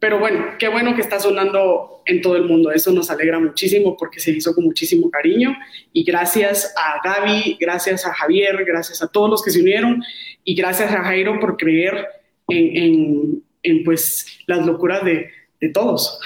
[0.00, 2.70] Pero bueno, qué bueno que está sonando en todo el mundo.
[2.70, 5.56] Eso nos alegra muchísimo porque se hizo con muchísimo cariño.
[5.92, 10.02] Y gracias a Gaby, gracias a Javier, gracias a todos los que se unieron
[10.44, 12.06] y gracias a Jairo por creer
[12.48, 15.30] en, en, pues las locuras de,
[15.60, 16.20] de todos.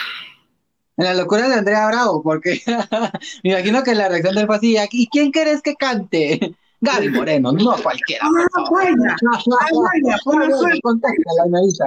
[0.98, 2.60] En la locura de Andrea Bravo, porque
[3.42, 6.54] me imagino que la reacción del fue ¿y quién querés que cante?
[6.82, 8.26] Gaby Moreno, no cualquiera.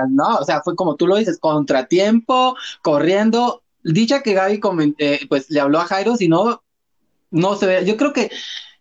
[0.10, 0.38] ¿no?
[0.38, 3.62] O sea, fue como tú lo dices, contratiempo, corriendo.
[3.84, 6.64] Dicha que Gaby comenté, pues le habló a Jairo, si no,
[7.30, 7.86] no se ve.
[7.86, 8.32] Yo creo que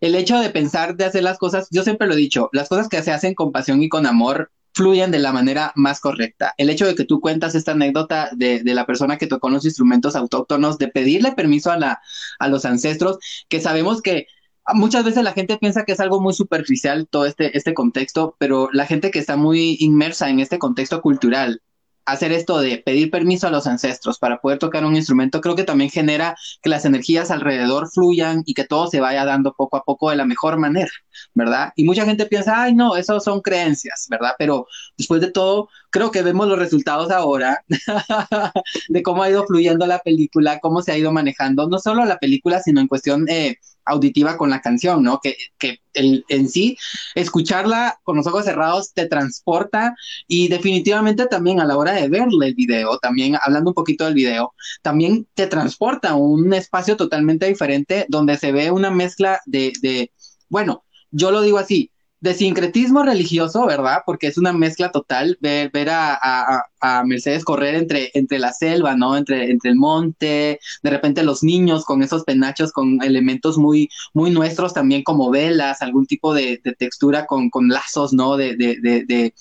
[0.00, 2.88] el hecho de pensar, de hacer las cosas, yo siempre lo he dicho, las cosas
[2.88, 6.54] que se hacen con pasión y con amor fluyen de la manera más correcta.
[6.58, 9.64] El hecho de que tú cuentas esta anécdota de, de, la persona que tocó los
[9.64, 12.00] instrumentos autóctonos, de pedirle permiso a, la,
[12.38, 14.26] a los ancestros, que sabemos que
[14.72, 18.68] muchas veces la gente piensa que es algo muy superficial todo este, este contexto, pero
[18.72, 21.60] la gente que está muy inmersa en este contexto cultural
[22.06, 25.64] hacer esto de pedir permiso a los ancestros para poder tocar un instrumento, creo que
[25.64, 29.84] también genera que las energías alrededor fluyan y que todo se vaya dando poco a
[29.84, 30.90] poco de la mejor manera,
[31.34, 31.72] ¿verdad?
[31.76, 34.32] Y mucha gente piensa, ay, no, eso son creencias, ¿verdad?
[34.38, 34.66] Pero
[34.98, 37.64] después de todo, creo que vemos los resultados ahora
[38.88, 42.18] de cómo ha ido fluyendo la película, cómo se ha ido manejando, no solo la
[42.18, 43.26] película, sino en cuestión...
[43.28, 45.20] Eh, auditiva con la canción, ¿no?
[45.22, 46.76] Que, que el, en sí,
[47.14, 49.94] escucharla con los ojos cerrados te transporta
[50.26, 54.14] y definitivamente también a la hora de verle el video, también hablando un poquito del
[54.14, 59.72] video, también te transporta a un espacio totalmente diferente donde se ve una mezcla de,
[59.80, 60.12] de
[60.48, 61.90] bueno, yo lo digo así,
[62.24, 63.98] de sincretismo religioso, ¿verdad?
[64.06, 66.64] Porque es una mezcla total, ver, ver a,
[67.04, 69.16] Mercedes correr entre, entre la selva, ¿no?
[69.16, 74.30] Entre, entre el monte, de repente los niños con esos penachos, con elementos muy, muy
[74.30, 78.38] nuestros también como velas, algún tipo de, textura con, con, lazos, ¿no?
[78.38, 79.34] De, de, de,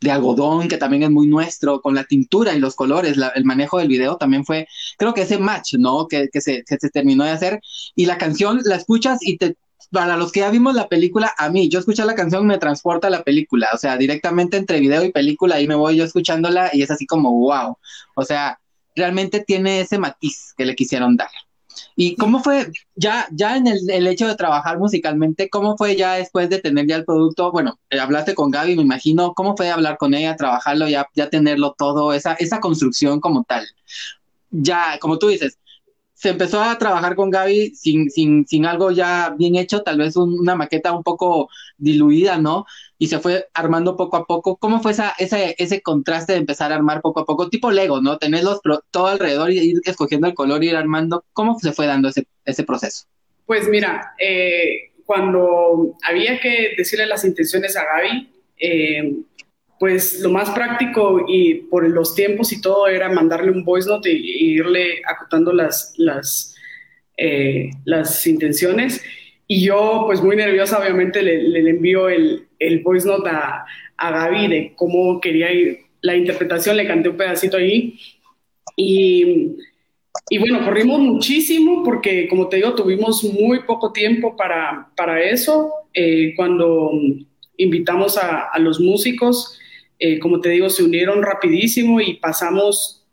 [0.00, 3.78] de algodón, que también es muy nuestro, con la tintura y los colores, el manejo
[3.78, 4.66] del video también fue,
[4.98, 6.06] creo que ese match, ¿no?
[6.06, 7.60] Que, que, se, que se terminó de hacer.
[7.94, 9.56] Y la canción la escuchas y te,
[9.90, 13.08] para los que ya vimos la película, a mí, yo escuché la canción me transporta
[13.08, 16.70] a la película, o sea, directamente entre video y película, ahí me voy yo escuchándola
[16.72, 17.76] y es así como, wow,
[18.14, 18.58] o sea,
[18.94, 21.30] realmente tiene ese matiz que le quisieron dar.
[21.96, 26.50] ¿Y cómo fue ya, ya en el, hecho de trabajar musicalmente, cómo fue ya después
[26.50, 27.52] de tener ya el producto?
[27.52, 31.30] Bueno, eh, hablaste con Gaby, me imagino, ¿cómo fue hablar con ella, trabajarlo, ya, ya
[31.30, 33.66] tenerlo todo, esa, esa construcción como tal?
[34.50, 35.58] Ya, como tú dices,
[36.18, 40.16] se empezó a trabajar con Gaby sin, sin, sin algo ya bien hecho, tal vez
[40.16, 42.66] una maqueta un poco diluida, ¿no?
[42.98, 44.56] Y se fue armando poco a poco.
[44.56, 47.48] ¿Cómo fue esa, ese, ese contraste de empezar a armar poco a poco?
[47.48, 48.18] Tipo Lego, ¿no?
[48.18, 51.24] Tenerlos todo alrededor y ir escogiendo el color y ir armando.
[51.32, 53.04] ¿Cómo se fue dando ese, ese proceso?
[53.46, 58.28] Pues mira, eh, cuando había que decirle las intenciones a Gaby,
[58.58, 59.14] eh,
[59.78, 64.10] pues lo más práctico y por los tiempos y todo era mandarle un voice note
[64.10, 66.54] y, irle acotando las, las,
[67.16, 69.02] eh, las intenciones.
[69.46, 73.64] Y yo, pues muy nerviosa, obviamente le, le envío el, el, voice note a,
[73.96, 77.98] a Gaby de cómo quería ir la interpretación, le canté un pedacito ahí.
[78.76, 79.56] Y,
[80.28, 85.72] y bueno, corrimos muchísimo porque, como te digo, tuvimos muy poco tiempo para, para eso.
[85.94, 86.90] Eh, cuando
[87.56, 89.58] invitamos a, a los músicos,
[89.98, 93.04] eh, como te digo, se unieron rapidísimo y pasamos,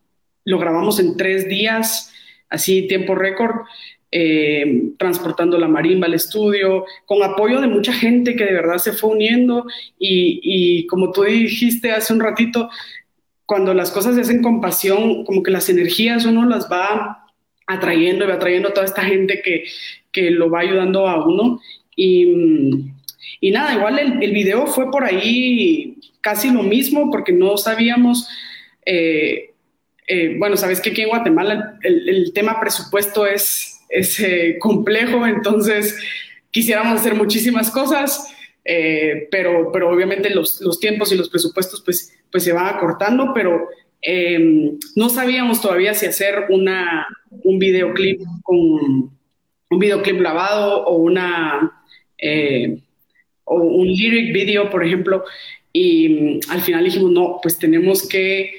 [0.43, 2.13] lo grabamos en tres días,
[2.49, 3.65] así tiempo récord,
[4.11, 8.93] eh, transportando la marimba al estudio, con apoyo de mucha gente que de verdad se
[8.93, 9.65] fue uniendo
[9.99, 12.69] y, como tú dijiste hace un ratito,
[13.45, 17.27] cuando las cosas se hacen con pasión, como que las energías uno las va
[17.67, 19.65] atrayendo y va atrayendo a toda esta gente que,
[20.11, 21.59] que lo va ayudando a uno.
[21.95, 22.91] Y,
[23.41, 28.27] y nada, igual el, video fue por ahí casi lo mismo porque no sabíamos,
[28.83, 29.53] eh,
[30.07, 35.95] eh, bueno, sabes que aquí en Guatemala el, tema presupuesto es, es eh, complejo, entonces
[36.49, 38.27] quisiéramos hacer muchísimas cosas,
[39.29, 43.69] pero, pero obviamente los, los, tiempos y los presupuestos pues, pues se van acortando, pero
[44.01, 47.05] em, no sabíamos todavía si hacer una,
[47.43, 48.57] un videoclip con
[49.69, 51.71] un videoclip grabado o una
[53.43, 55.23] o un lyric video, por ejemplo,
[55.77, 58.53] y mm, al final dijimos, no, pues tenemos que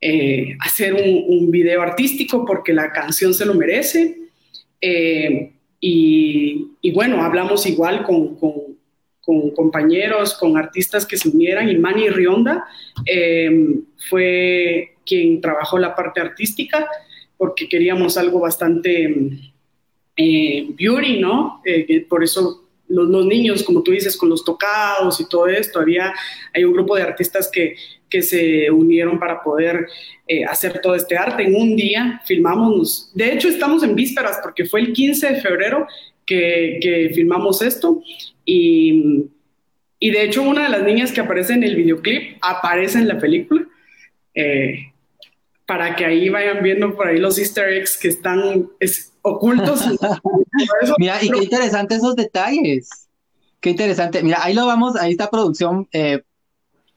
[0.00, 4.18] eh, hacer un, video artístico porque la canción se lo merece.
[4.80, 8.36] Eh, y, bueno, hablamos igual con,
[9.56, 12.64] compañeros, con artistas que se unieran y Manny Rionda
[13.04, 13.50] eh,
[14.08, 16.86] fue quien trabajó la parte artística
[17.36, 19.12] porque queríamos algo bastante
[20.16, 21.62] beauty, ¿no?
[22.08, 25.80] por eso los, niños, como tú dices, con los tocados y todo esto.
[25.80, 26.12] Había,
[26.54, 27.76] hay un grupo de artistas que,
[28.08, 29.86] que se unieron para poder
[30.26, 31.44] eh, hacer todo este arte.
[31.44, 35.86] En un día filmamos, de hecho estamos en vísperas porque fue el 15 de febrero
[36.26, 38.02] que, que filmamos esto
[38.44, 39.26] y,
[40.02, 43.18] Y de hecho, una de las niñas que aparece en el videoclip aparece en la
[43.18, 43.66] película.
[44.34, 44.89] Eh,
[45.70, 48.68] para que ahí vayan viendo por ahí los easter eggs que están
[49.22, 49.84] ocultos.
[50.98, 52.88] Mira, y qué interesante esos detalles.
[53.60, 54.20] Qué interesante.
[54.24, 56.22] Mira, ahí lo vamos, ahí está producción eh,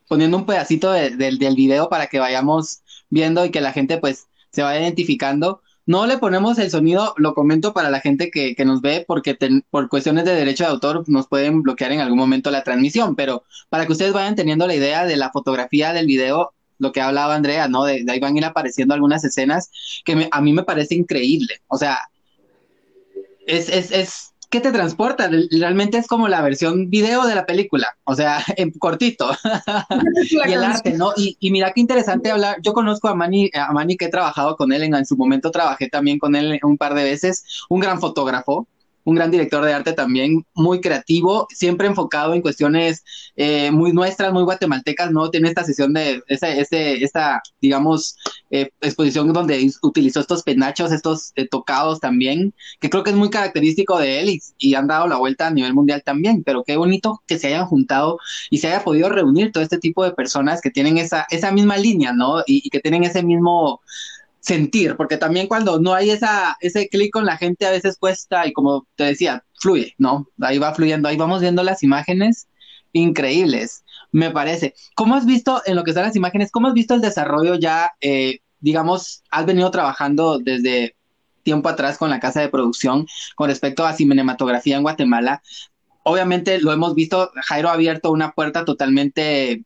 [0.08, 4.62] poniendo un pedacito del video para que vayamos viendo y que la gente pues se
[4.62, 5.62] vaya identificando.
[5.86, 9.38] No le ponemos el sonido, lo comento para la gente que, nos ve, porque
[9.70, 13.44] por cuestiones de derecho de autor nos pueden bloquear en algún momento la transmisión, pero
[13.68, 17.34] para que ustedes vayan teniendo la idea de la fotografía del video, lo que hablaba
[17.34, 17.84] Andrea, ¿no?
[17.84, 19.70] De, ahí van a ir apareciendo algunas escenas
[20.04, 21.60] que a mí me parece increíble.
[21.68, 21.98] O sea,
[23.46, 27.88] es, es, es que te transporta, realmente es como la versión video de la película,
[28.04, 29.30] o sea, en cortito.
[30.30, 31.12] y el arte, ¿no?
[31.16, 32.58] Y, mira qué interesante hablar.
[32.62, 35.50] Yo conozco a Manny, a Manny que he trabajado con él, en, en su momento
[35.50, 38.68] trabajé también con él un par de veces, un gran fotógrafo,
[39.04, 43.04] un gran director de arte también, muy creativo, siempre enfocado en cuestiones
[43.36, 45.30] eh, muy nuestras, muy guatemaltecas, ¿no?
[45.30, 48.16] Tiene esta sesión de, esta, digamos,
[48.50, 53.30] eh, exposición donde utilizó estos penachos, estos eh, tocados también, que creo que es muy
[53.30, 57.22] característico de él y, han dado la vuelta a nivel mundial también, pero qué bonito
[57.26, 58.18] que se hayan juntado
[58.50, 61.76] y se haya podido reunir todo este tipo de personas que tienen esa, esa misma
[61.76, 62.42] línea, ¿no?
[62.44, 63.80] y que tienen ese mismo
[64.44, 68.46] sentir, porque también cuando no hay esa, ese clic con la gente a veces cuesta
[68.46, 70.28] y como te decía, fluye, ¿no?
[70.40, 72.46] Ahí va fluyendo, ahí vamos viendo las imágenes
[72.92, 74.74] increíbles, me parece.
[74.94, 77.92] ¿Cómo has visto en lo que están las imágenes, cómo has visto el desarrollo ya,
[78.02, 80.94] eh, digamos, has venido trabajando desde
[81.42, 85.42] tiempo atrás con la casa de producción con respecto a cinematografía en Guatemala?
[86.02, 89.64] Obviamente lo hemos visto, Jairo ha abierto una puerta totalmente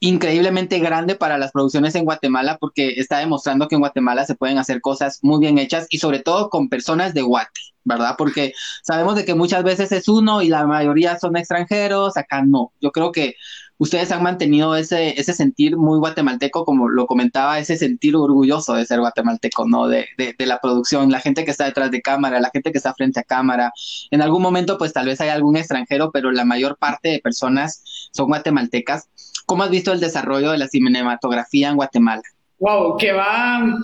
[0.00, 4.58] increíblemente grande para las producciones en Guatemala porque está demostrando que en Guatemala se pueden
[4.58, 8.14] hacer cosas muy bien hechas y sobre todo con personas de Guate, ¿verdad?
[8.16, 12.72] Porque sabemos de que muchas veces es uno y la mayoría son extranjeros, acá no.
[12.80, 13.34] Yo creo que
[13.80, 18.84] ustedes han mantenido ese, ese sentir muy guatemalteco, como lo comentaba, ese sentir orgulloso de
[18.84, 19.88] ser guatemalteco, ¿no?
[19.88, 22.78] De, de, de, la producción, la gente que está detrás de cámara, la gente que
[22.78, 23.72] está frente a cámara.
[24.10, 27.82] En algún momento, pues tal vez hay algún extranjero, pero la mayor parte de personas
[28.12, 29.08] son guatemaltecas.
[29.50, 32.22] ¿Cómo has visto el desarrollo de la cinematografía en Guatemala?
[32.58, 33.78] Wow, que va,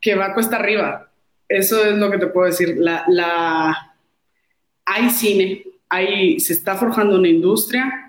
[0.00, 1.08] que va cuesta arriba.
[1.48, 2.74] Eso es lo que te puedo decir.
[2.76, 3.94] La, la...
[4.84, 8.06] Hay cine, hay, se está forjando una industria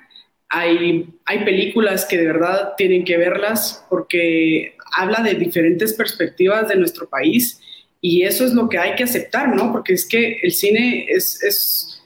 [0.50, 6.78] hay, hay películas que de verdad tienen que verlas porque habla de diferentes perspectivas de
[6.78, 7.62] nuestro país
[8.00, 9.72] y eso es lo que hay que aceptar, ¿no?
[9.72, 12.04] Porque es que el cine es, es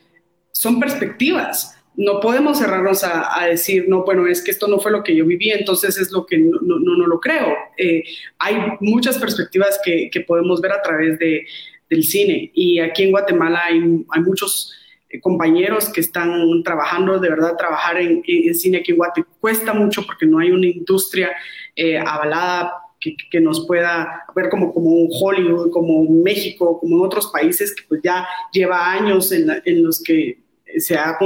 [0.51, 1.77] son perspectivas.
[1.95, 5.25] No podemos cerrarnos a, decir, no, bueno, es que esto no fue lo que yo
[5.25, 7.54] viví, entonces es lo que no, no, no lo creo.
[7.77, 8.04] Eh,
[8.39, 11.45] hay muchas perspectivas que, podemos ver a través de,
[11.89, 13.80] del cine y aquí en Guatemala hay,
[14.21, 14.73] muchos
[15.10, 18.23] eh, compañeros que están trabajando, de verdad, trabajar en,
[18.56, 21.32] cine aquí en Guate cuesta mucho porque no hay una industria
[21.75, 27.27] eh, avalada que, nos pueda ver como, como un Hollywood, como México, como en otros
[27.32, 30.38] países que pues ya lleva años en, en los que
[30.77, 31.17] se ha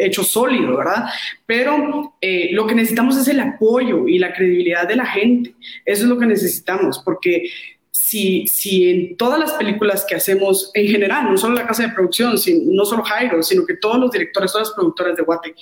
[0.00, 1.06] hecho sólido, ¿verdad?
[1.46, 5.54] Pero eh, lo que necesitamos es el apoyo y la credibilidad de la gente.
[5.84, 7.50] Eso es lo que necesitamos, porque
[7.90, 11.92] si, si en todas las películas que hacemos en general, no solo la casa de
[11.92, 12.34] producción,
[12.66, 15.54] no solo Jairo, sino que todos los directores, todas las productoras de Guate,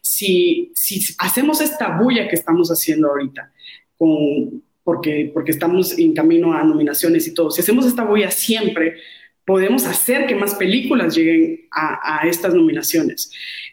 [0.00, 3.52] si, si hacemos esta bulla que estamos haciendo ahorita,
[3.96, 8.96] con, porque, porque estamos en camino a nominaciones y todo, si hacemos esta bulla siempre,
[9.44, 13.30] podemos hacer que más películas lleguen a, estas nominaciones.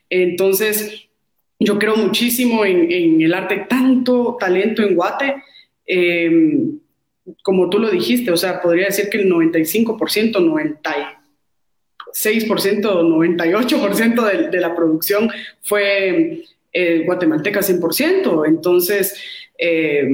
[0.09, 1.07] Entonces,
[1.59, 5.43] yo creo muchísimo en, el arte, tanto talento en Guate.
[5.85, 6.31] Eh,
[7.43, 9.97] como tú lo dijiste, o sea, podría decir que el 95%,
[10.37, 11.15] 96%,
[12.81, 15.29] 98% de, de la producción
[15.61, 18.47] fue eh, guatemalteca 100%.
[18.47, 19.19] Entonces,
[19.57, 20.07] eh,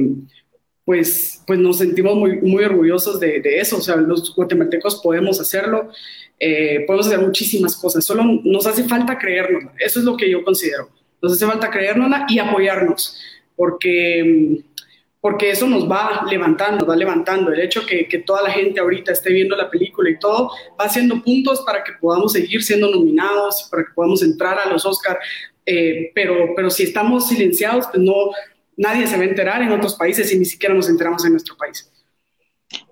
[0.86, 3.78] pues, pues nos sentimos muy, muy orgullosos de, eso.
[3.78, 5.90] O sea, los guatemaltecos podemos hacerlo,
[6.38, 8.04] eh, podemos hacer muchísimas cosas.
[8.04, 9.64] Solo nos hace falta creernos.
[9.78, 10.88] Eso es lo que yo considero.
[11.20, 13.20] Nos hace falta creernos y apoyarnos,
[13.56, 14.62] porque
[15.20, 17.52] porque eso nos va levantando, va levantando.
[17.52, 20.84] El hecho que, que toda la gente ahorita esté viendo la película y todo, va
[20.84, 25.18] haciendo puntos para que podamos seguir siendo nominados, para que podamos entrar a los Oscar.
[25.64, 28.30] Eh, pero, pero si estamos silenciados, pues no,
[28.76, 31.56] nadie se va a enterar en otros países y ni siquiera nos enteramos en nuestro
[31.56, 31.90] país.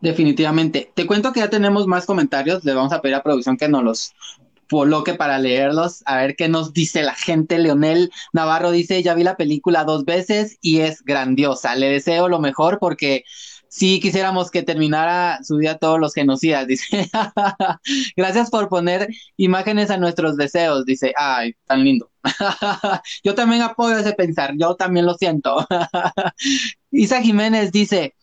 [0.01, 0.91] Definitivamente.
[0.95, 2.65] Te cuento que ya tenemos más comentarios.
[2.65, 4.15] Le vamos a pedir a producción que nos los
[4.71, 7.59] coloque para leerlos, a ver qué nos dice la gente.
[7.59, 11.75] Leonel Navarro dice, ya vi la película dos veces y es grandiosa.
[11.77, 13.25] Le deseo lo mejor porque
[13.77, 17.11] Sí, quisiéramos que terminara su día todos los genocidas, dice.
[18.17, 21.13] Gracias por poner imágenes a nuestros deseos, dice.
[21.17, 22.09] Ay, tan lindo.
[23.25, 25.67] yo también apoyo ese pensar, yo también lo siento.
[26.93, 28.15] Isa Jiménez dice,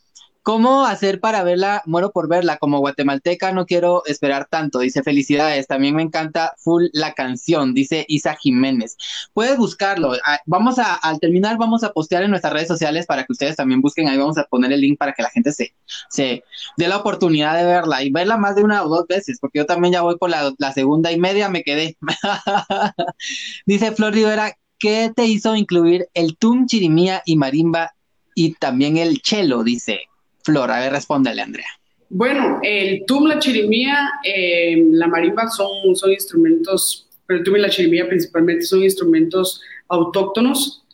[0.43, 1.83] ¿Cómo hacer para verla?
[1.85, 2.57] Muero por verla.
[2.57, 4.79] Como guatemalteca no quiero esperar tanto.
[4.79, 5.67] Dice felicidades.
[5.67, 7.75] También me encanta full la canción.
[7.75, 8.97] Dice Isa Jiménez.
[9.33, 10.13] Puedes buscarlo.
[10.25, 13.55] Ah, vamos a, al terminar, vamos a postear en nuestras redes sociales para que ustedes
[13.55, 14.07] también busquen.
[14.07, 15.75] Ahí vamos a poner el link para que la gente se,
[16.09, 16.43] se
[16.75, 19.67] dé la oportunidad de verla y verla más de una o dos veces, porque yo
[19.67, 21.97] también ya voy por la, la segunda y media, me quedé.
[23.67, 27.93] Dice Flor Rivera, ¿qué te hizo incluir el tum, chirimía y marimba
[28.33, 29.63] y también el chelo?
[29.63, 30.10] Dice.
[30.43, 31.67] Flor, a ver, respóndele, Andrea.
[32.09, 37.59] Bueno, el tum, la chirimía, eh, la marimba son, son instrumentos, pero el tum y
[37.59, 40.85] la chirimía principalmente son instrumentos autóctonos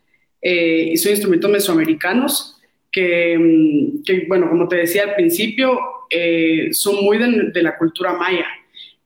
[0.41, 2.57] eh, y son instrumentos mesoamericanos
[2.91, 5.79] que, mm, que, bueno, como te decía al principio,
[6.09, 8.45] eh, son muy de, la cultura maya.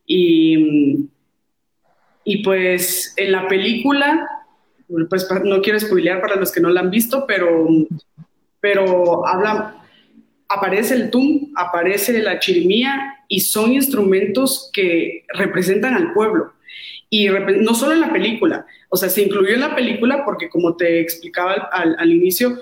[0.06, 1.08] Y, mm,
[2.26, 4.28] y pues en la película,
[5.10, 7.68] pues no quiero spoilear para los que no la han visto, pero,
[8.60, 9.81] pero habla
[10.54, 16.54] aparece el tum, aparece la chirimía y son instrumentos que representan al pueblo.
[17.10, 20.76] Y no solo en la película, o sea, se incluyó en la película porque como
[20.78, 22.58] te explicaba al, inicio,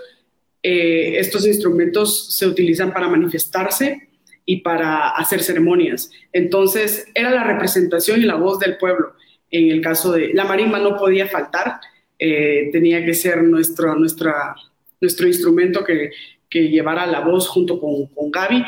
[0.63, 4.09] eh, estos instrumentos se utilizan para manifestarse
[4.45, 6.09] y para hacer ceremonias.
[6.33, 9.13] Entonces, era la representación y la voz del pueblo.
[9.51, 11.79] En el caso de la marimba no podía faltar,
[12.17, 14.55] eh, tenía que ser nuestro, nuestra,
[14.99, 16.11] nuestro instrumento que,
[16.49, 18.63] que llevara la voz junto con, con Gaby.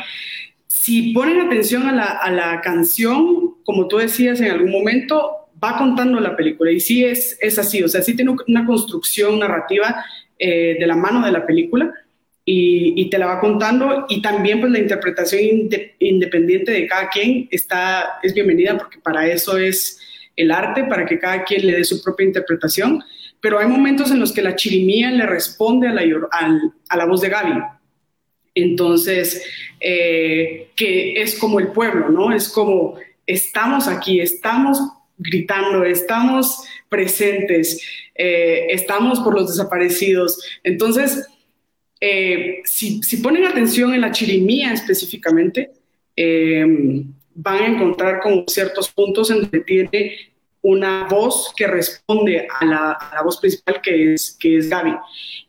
[0.66, 5.76] Si ponen atención a la, a la, canción, como tú decías en algún momento, va
[5.76, 10.04] contando la película y sí es, es así, o sea, sí tiene una construcción narrativa
[10.38, 11.92] eh, de la mano de la película
[12.44, 15.40] y, y, te la va contando y también pues la interpretación
[16.00, 20.00] independiente de cada quien está, es bienvenida porque para eso es
[20.34, 23.04] el arte, para que cada quien le dé su propia interpretación
[23.42, 27.60] pero hay momentos en los que la chirimía le responde a la, voz de Gaby.
[28.54, 29.44] Entonces,
[29.80, 32.32] eh, que es como el pueblo, ¿no?
[32.32, 32.94] Es como
[33.26, 34.78] estamos aquí, estamos
[35.18, 37.82] gritando, estamos presentes,
[38.14, 40.40] eh, estamos por los desaparecidos.
[40.62, 41.26] Entonces,
[42.00, 45.72] eh, si, si, ponen atención en la chirimía específicamente,
[47.34, 50.31] van a encontrar como ciertos puntos en donde tiene
[50.62, 54.94] una voz que responde a la, voz principal que es, que es Gaby.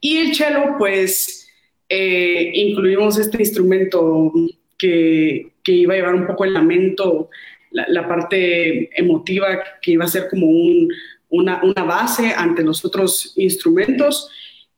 [0.01, 1.47] Y el cello, pues
[1.88, 4.32] eh, incluimos este instrumento
[4.78, 7.30] que, que, iba a llevar un poco el lamento,
[7.72, 9.47] la, parte emotiva,
[9.82, 10.91] que iba a ser como un,
[11.30, 14.30] una, una, base ante los otros instrumentos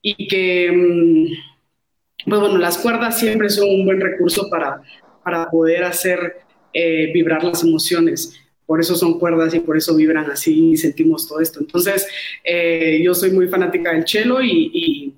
[0.02, 4.82] y que, mm, pues bueno, las cuerdas siempre son un buen recurso para,
[5.24, 6.40] para poder hacer
[6.74, 11.26] eh, vibrar las emociones por eso son cuerdas y por eso vibran así y sentimos
[11.26, 11.60] todo esto.
[11.60, 12.06] Entonces,
[12.44, 15.14] eh, yo soy muy fanática del cello y,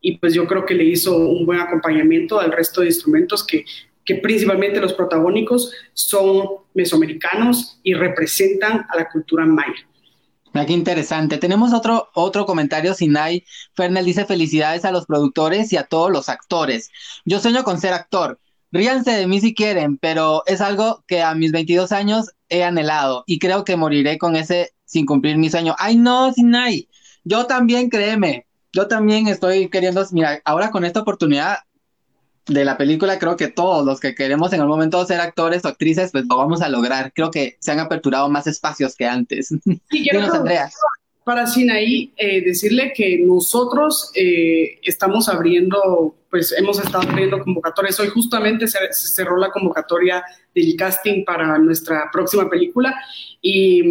[0.00, 3.64] y, pues yo creo que le hizo un buen acompañamiento al resto de instrumentos que,
[4.04, 9.88] que principalmente los protagónicos son mesoamericanos y representan a la cultura maya.
[10.52, 11.38] Mira, qué interesante.
[11.38, 16.28] Tenemos otro, otro comentario, Sinai Fernel dice felicidades a los productores y a todos los
[16.28, 16.90] actores.
[17.24, 18.38] Yo sueño con ser actor.
[18.72, 23.24] Ríanse de mí si quieren, pero es algo que a mis 22 años he anhelado
[23.26, 25.74] y creo que moriré con ese sin cumplir mi sueño.
[25.78, 26.88] Ay, no, Sinai,
[27.24, 31.58] yo también, créeme, yo también estoy queriendo, mira, ahora con esta oportunidad
[32.46, 35.68] de la película, creo que todos los que queremos en algún momento ser actores o
[35.68, 37.12] actrices, pues lo vamos a lograr.
[37.14, 39.54] Creo que se han aperturado más espacios que antes.
[39.90, 40.70] Sí, Andrea
[41.24, 48.00] para Sinaí eh, decirle que nosotros eh, estamos abriendo, pues hemos estado abriendo convocatorias.
[48.00, 50.24] Hoy justamente se, cerró la convocatoria
[50.54, 52.94] del casting para nuestra próxima película
[53.42, 53.82] y,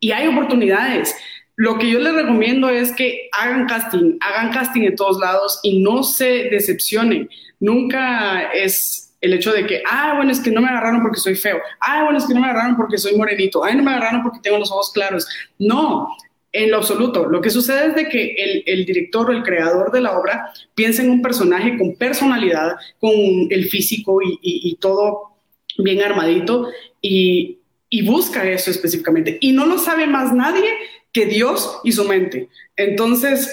[0.00, 1.14] y, hay oportunidades.
[1.56, 5.82] Lo que yo les recomiendo es que hagan casting, hagan casting en todos lados y
[5.82, 7.28] no se decepcionen.
[7.60, 11.34] Nunca es el hecho de que, ah, bueno, es que no me agarraron porque soy
[11.34, 14.22] feo, ah, bueno, es que no me agarraron porque soy morenito, ah, no me agarraron
[14.22, 15.26] porque tengo los ojos claros.
[15.58, 16.08] No,
[16.54, 17.28] en lo absoluto.
[17.28, 21.02] Lo que sucede es de que el, director o el creador de la obra piensa
[21.02, 23.12] en un personaje con personalidad, con
[23.50, 25.32] el físico y, todo
[25.78, 26.70] bien armadito
[27.02, 27.58] y,
[28.04, 29.36] busca eso específicamente.
[29.40, 30.68] Y no lo sabe más nadie
[31.12, 32.48] que Dios y su mente.
[32.76, 33.52] Entonces,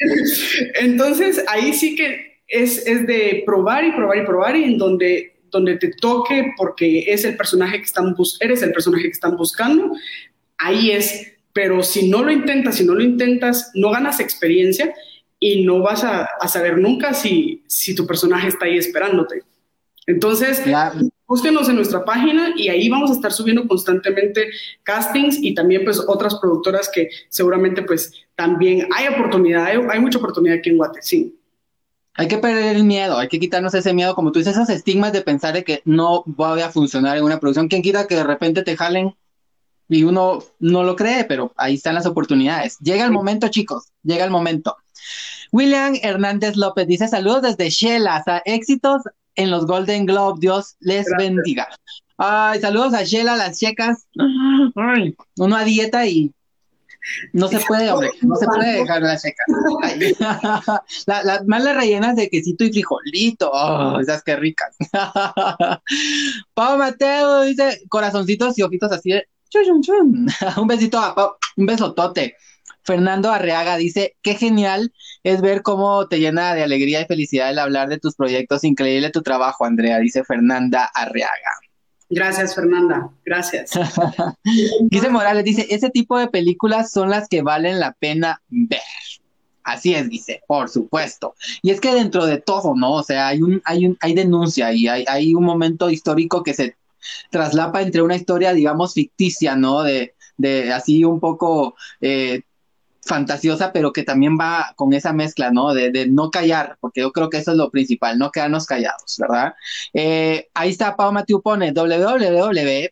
[0.80, 5.34] entonces ahí sí que es, es, de probar y probar y probar y en donde,
[5.50, 9.92] donde te toque porque es el personaje que están eres el personaje que están buscando,
[10.58, 14.92] ahí es pero si no lo intentas, si no lo intentas, no ganas experiencia
[15.38, 19.42] y no vas a, saber nunca si, si tu personaje está ahí esperándote.
[20.06, 20.60] Entonces,
[21.26, 24.48] búsquenos en nuestra página y ahí vamos a estar subiendo constantemente
[24.82, 30.58] castings y también pues otras productoras que seguramente pues también hay oportunidad, hay, mucha oportunidad
[30.58, 31.38] aquí en Guate, sí.
[32.16, 35.12] Hay que perder el miedo, hay que quitarnos ese miedo, como tú dices, esos estigmas
[35.12, 37.68] de pensar de que no va a funcionar en una producción.
[37.68, 39.14] ¿Quién quita que de repente te jalen
[39.88, 42.78] y uno no lo cree, pero ahí están las oportunidades.
[42.78, 44.76] Llega el momento, chicos, llega el momento.
[45.52, 49.02] William Hernández López dice saludos desde Shela, éxitos
[49.36, 51.68] en los Golden Globe, Dios les bendiga.
[52.16, 54.06] Ay, saludos a Shela, las checas.
[54.76, 56.32] Ay, uno a dieta y
[57.32, 59.46] no se puede, hombre, no se puede dejar las checas.
[61.06, 64.74] las más las rellenas de quesito y frijolito, oh, esas que ricas.
[66.54, 69.28] Pau Mateo dice corazoncitos y ojitos así de
[70.56, 72.36] un besito a Pau, un besotote.
[72.82, 74.92] Fernando Arreaga dice, qué genial
[75.22, 78.62] es ver cómo te llena de alegría y felicidad el hablar de tus proyectos.
[78.62, 81.50] Increíble tu trabajo, Andrea, dice Fernanda Arreaga.
[82.10, 83.10] Gracias, Fernanda.
[83.24, 83.70] Gracias.
[84.90, 88.80] dice Morales, dice, ese tipo de películas son las que valen la pena ver.
[89.62, 91.34] Así es, dice, por supuesto.
[91.62, 92.92] Y es que dentro de todo, ¿no?
[92.92, 96.52] O sea, hay un, hay un, hay denuncia y hay, hay un momento histórico que
[96.52, 96.76] se
[97.30, 99.82] traslapa entre una historia, digamos, ficticia, ¿no?
[99.82, 102.42] De, de así un poco eh,
[103.02, 105.74] fantasiosa, pero que también va con esa mezcla, ¿no?
[105.74, 109.54] De, no callar, porque yo creo que eso es lo principal, no quedarnos callados, ¿verdad?
[109.92, 112.90] Eh, ahí está, Pau Matiu pone www.mo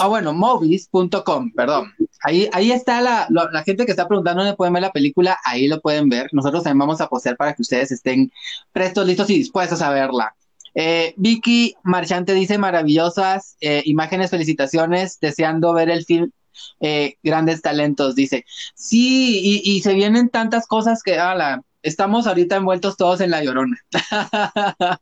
[0.00, 1.92] Ah, bueno, movies.com, perdón.
[2.24, 5.68] Ahí, ahí está la, la, gente que está preguntando dónde pueden ver la película, ahí
[5.68, 6.28] lo pueden ver.
[6.32, 8.32] Nosotros también vamos a postear para que ustedes estén
[8.72, 10.34] prestos, listos y dispuestos a verla.
[10.74, 16.30] Eh, Vicky Marchante dice maravillosas eh, imágenes, felicitaciones, deseando ver el film
[16.80, 18.44] eh, grandes talentos, dice.
[18.74, 23.76] Sí, y, se vienen tantas cosas que, ala, estamos ahorita envueltos todos en la llorona.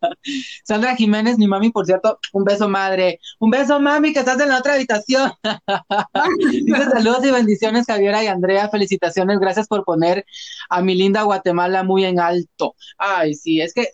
[0.64, 3.20] Sandra Jiménez, mi mami, por cierto, un beso madre.
[3.38, 5.32] Un beso mami, que estás en la otra habitación.
[6.64, 8.68] Dice saludos y bendiciones, Javiera y Andrea.
[8.68, 10.24] Felicitaciones, gracias por poner
[10.68, 12.74] a mi linda Guatemala muy en alto.
[12.98, 13.88] Ay, sí, es que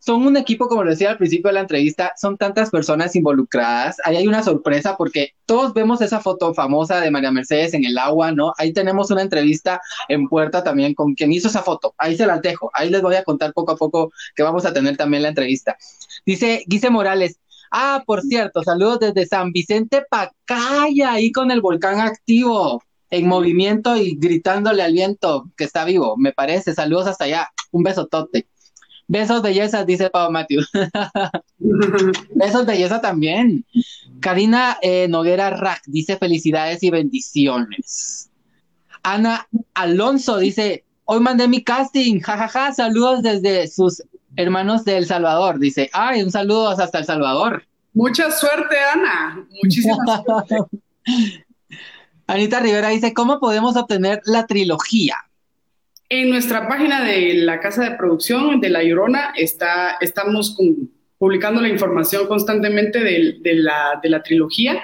[0.00, 3.96] son un equipo, como lo decía al principio de la entrevista, son tantas personas involucradas.
[4.04, 7.98] Ahí hay una sorpresa porque todos vemos esa foto famosa de María Mercedes en el
[7.98, 8.54] agua, ¿no?
[8.56, 11.94] Ahí tenemos una entrevista en puerta también con quien hizo esa foto.
[11.98, 12.70] Ahí se las dejo.
[12.72, 15.76] Ahí les voy a contar poco a poco que vamos a tener también la entrevista.
[16.24, 17.38] Dice Guise Morales.
[17.70, 23.96] Ah, por cierto, saludos desde San Vicente Pacaya, ahí con el volcán activo, en movimiento
[23.96, 26.74] y gritándole al viento que está vivo, me parece.
[26.74, 27.48] Saludos hasta allá.
[27.70, 28.46] Un besotote.
[29.10, 30.60] Besos, bellezas, dice Pablo Matthew.
[32.36, 33.66] Besos, belleza también.
[34.20, 38.30] Karina eh, Noguera Rack dice felicidades y bendiciones.
[39.02, 44.00] Ana Alonso dice, hoy mandé mi casting, jajaja, saludos desde sus
[44.36, 45.58] hermanos de El Salvador.
[45.58, 47.64] Dice, ay, un saludo hasta El Salvador.
[47.92, 49.44] Mucha suerte, Ana.
[49.60, 50.56] Muchísimas suerte.
[52.28, 55.16] Anita Rivera dice, ¿cómo podemos obtener la trilogía?
[56.12, 60.56] En nuestra página de la casa de producción de La Llorona estamos
[61.18, 64.82] publicando la información constantemente de, la, trilogía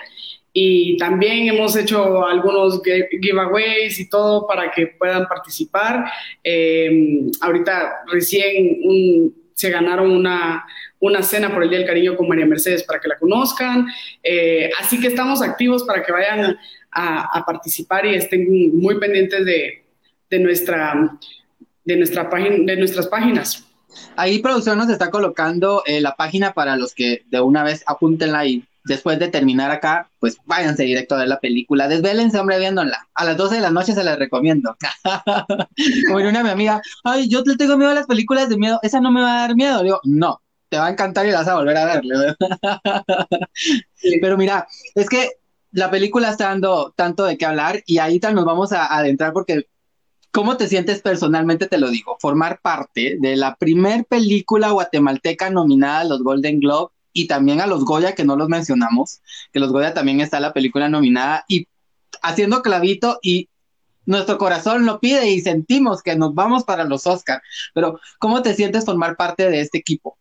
[0.53, 2.81] y también hemos hecho algunos
[3.21, 6.05] giveaways y todo para que puedan participar.
[6.45, 10.65] Eh, ahorita recién se ganaron una,
[11.01, 13.89] una cena por el Día del Cariño con María Mercedes para que la conozcan.
[14.23, 16.57] Eh, así que estamos activos para que vayan
[16.93, 19.86] a participar y estén muy pendientes de,
[20.31, 21.19] de, nuestra,
[21.85, 23.65] de, nuestra página, de nuestras páginas.
[24.17, 28.47] Ahí producción nos está colocando eh, la página para los que de una vez apúntenla
[28.47, 31.89] y después de terminar acá, pues váyanse directo a ver la película.
[31.89, 33.09] Desvélense, hombre, viéndola.
[33.15, 34.77] A las 12 de la noche se las recomiendo.
[36.07, 39.01] Como una mi amiga, ay, yo le tengo miedo a las películas de miedo, esa
[39.01, 39.83] no me va a dar miedo.
[39.83, 42.15] Digo, no, te va a encantar y la vas a volver a verle.
[44.21, 45.31] Pero mira, es que
[45.73, 49.33] la película está dando tanto de qué hablar y ahí tal nos vamos a adentrar
[49.33, 49.67] porque
[50.31, 51.67] ¿Cómo te sientes personalmente?
[51.67, 56.93] Te lo digo, formar parte de la primer película guatemalteca nominada a los Golden Globe
[57.13, 59.23] y también a los Goya, que no los mencionamos,
[59.53, 61.67] que los Goya también está la película nominada y
[62.23, 63.49] haciendo clavito y
[64.07, 67.43] nuestro corazón lo pide y sentimos que nos vamos para los Oscar.
[67.75, 70.17] Pero, ¿cómo te sientes formar parte de este equipo?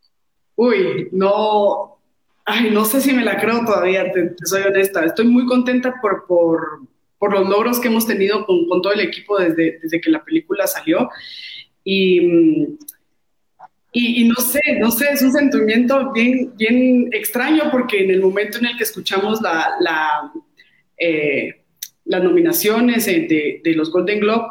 [0.55, 1.99] Uy, no,
[2.45, 5.05] ay, no sé si me la creo todavía, te, soy honesta.
[5.05, 6.81] Estoy muy contenta por, por,
[7.17, 10.67] por los logros que hemos tenido con, todo el equipo desde, desde, que la película
[10.67, 11.09] salió.
[11.83, 12.19] Y,
[13.91, 18.57] y, no sé, no sé, es un sentimiento bien, bien extraño porque en el momento
[18.57, 20.31] en el que escuchamos la,
[20.97, 21.61] eh,
[22.03, 24.47] las nominaciones de, de, los Golden Globe,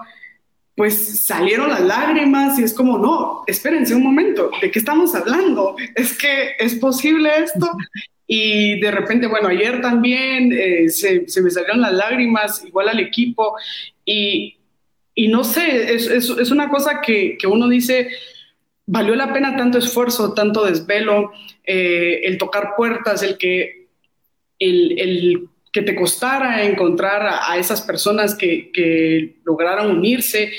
[0.77, 5.77] pues salieron las lágrimas y es como, no, espérense un momento, ¿de qué estamos hablando?
[5.95, 7.71] Es que es posible esto.
[8.27, 13.55] Y de repente, bueno, ayer también eh, se, me salieron las lágrimas, igual al equipo,
[14.05, 14.57] y,
[15.29, 18.09] no sé, es, es, una cosa que, que, uno dice,
[18.87, 21.33] valió la pena tanto esfuerzo, tanto desvelo,
[21.65, 23.89] eh, el tocar puertas, el que,
[24.59, 30.53] el, el que te costara encontrar a, esas personas que, que lograron unirse.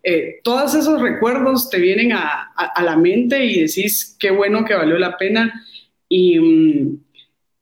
[0.00, 4.74] Eh, todos esos recuerdos te vienen a, a, la mente y decís qué bueno que
[4.74, 5.66] valió la pena.
[6.08, 7.00] Y, mm,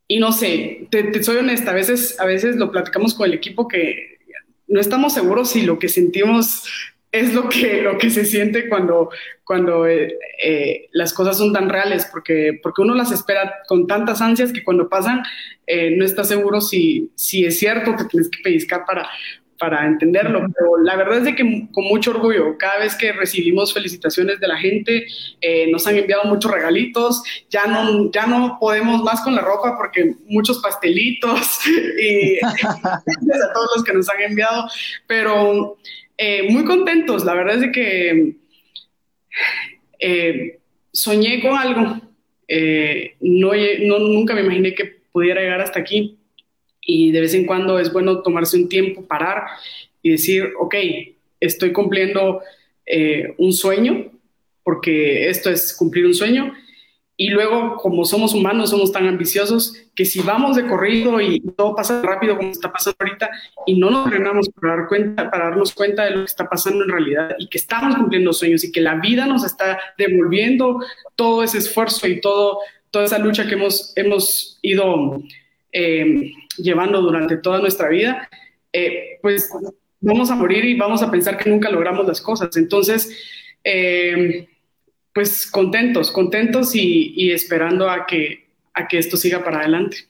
[0.07, 3.67] y no sé, te, soy honesta, a veces, a veces lo platicamos con el equipo
[3.67, 4.19] que
[4.67, 6.65] no estamos seguros si lo que sentimos
[7.11, 9.11] es lo que, lo que se siente cuando,
[9.45, 14.21] cuando eh, eh, las cosas son tan reales, porque, porque uno las espera con tantas
[14.21, 15.23] ansias que cuando pasan
[15.67, 19.09] eh, no está seguro si, si es cierto, que tienes que pellizcar para,
[19.59, 20.47] para entenderlo.
[20.55, 24.49] Pero la verdad es de que con mucho orgullo, cada vez que recibimos felicitaciones de
[24.49, 25.07] la gente,
[25.71, 30.15] nos han enviado muchos regalitos, ya no, ya no podemos más con la ropa porque
[30.27, 31.59] muchos pastelitos
[32.03, 34.69] y a todos los que nos han enviado,
[35.07, 35.79] pero
[36.21, 38.33] eh, muy contentos, la verdad es de que
[40.01, 40.59] eh,
[40.93, 42.01] soñé con algo,
[42.49, 43.53] eh, no,
[44.01, 46.19] nunca me imaginé que pudiera llegar hasta aquí.
[46.83, 49.45] Y de vez en cuando es bueno tomarse un tiempo, parar
[50.03, 50.75] y decir, ok,
[51.39, 52.41] estoy cumpliendo
[53.37, 54.11] un sueño,
[54.65, 56.51] porque esto es cumplir un sueyo
[57.21, 61.75] y luego, como somos humanos, somos tan ambiciosos que si vamos de corrido y todo
[61.75, 63.29] pasa rápido como está pasando ahorita
[63.67, 66.85] y no nos frenamos para, dar cuenta, para darnos cuenta de lo que está pasando
[66.85, 70.79] en realidad y que estamos cumpliendo sueños y que la vida nos está devolviendo
[71.17, 72.61] todo ese esfuerzo y todo,
[72.93, 75.21] toda esa lucha que hemos, hemos ido
[75.73, 78.29] eh, llevando durante toda nuestra vida,
[78.73, 79.51] eh, pues
[80.01, 82.57] vamos a morir y vamos a pensar que nunca logramos las cosas.
[82.57, 83.11] Entonces,
[83.65, 84.47] eh,
[85.19, 90.09] pues contentos, contentos y, esperando a que, a que esto siga para adelante.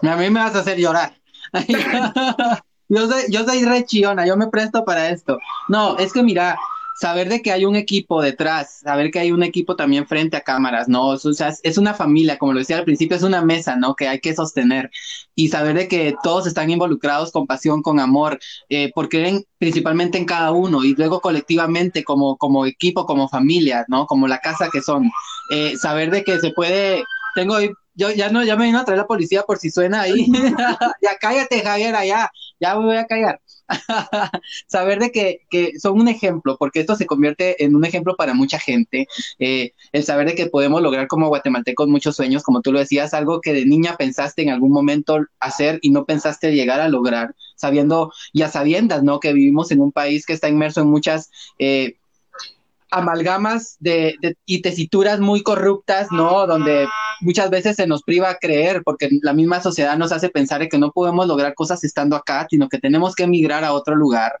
[0.00, 1.12] A mí me vas a hacer llorar.
[2.88, 5.38] yo, soy, yo soy re chiona, yo me presto para esto.
[5.68, 6.56] No, es que mira,
[6.94, 10.42] saber de que hay un equipo detrás, saber que hay un equipo también frente a
[10.42, 11.08] cámaras, ¿no?
[11.08, 13.94] O sea, es una familia, como lo decía al principio, es una mesa, ¿no?
[13.94, 14.90] Que hay que sostener
[15.34, 18.38] y saber de que todos están involucrados con pasión, con amor,
[18.68, 23.84] eh, porque ven principalmente en cada uno y luego colectivamente como, como equipo, como familia,
[23.88, 24.06] ¿no?
[24.06, 25.10] Como la casa que son.
[25.50, 27.58] Eh, saber de que se puede, tengo
[27.94, 30.26] yo ya no, ya me vino a traer la policía por si suena ahí.
[31.02, 32.30] ya cállate, Javier, ya,
[32.60, 33.40] ya me voy a callar.
[34.66, 38.34] Saber de que, que, son un ejemplo, porque esto se convierte en un ejemplo para
[38.34, 39.06] mucha gente.
[39.38, 43.14] Eh, el saber de que podemos lograr como guatemaltecos muchos sueños, como tú lo decías,
[43.14, 47.34] algo que de niña pensaste en algún momento hacer y no pensaste llegar a lograr,
[47.56, 49.20] sabiendo y a sabiendas, ¿no?
[49.20, 51.30] Que vivimos en un país que está inmerso en muchas...
[51.58, 51.96] Eh,
[52.94, 54.16] amalgamas de,
[54.46, 56.46] y tesituras muy corruptas, ¿no?
[56.46, 56.86] Donde
[57.20, 60.78] muchas veces se nos priva a creer, porque la misma sociedad nos hace pensar que
[60.78, 64.40] no podemos lograr cosas estando acá, sino que tenemos que emigrar a otro lugar.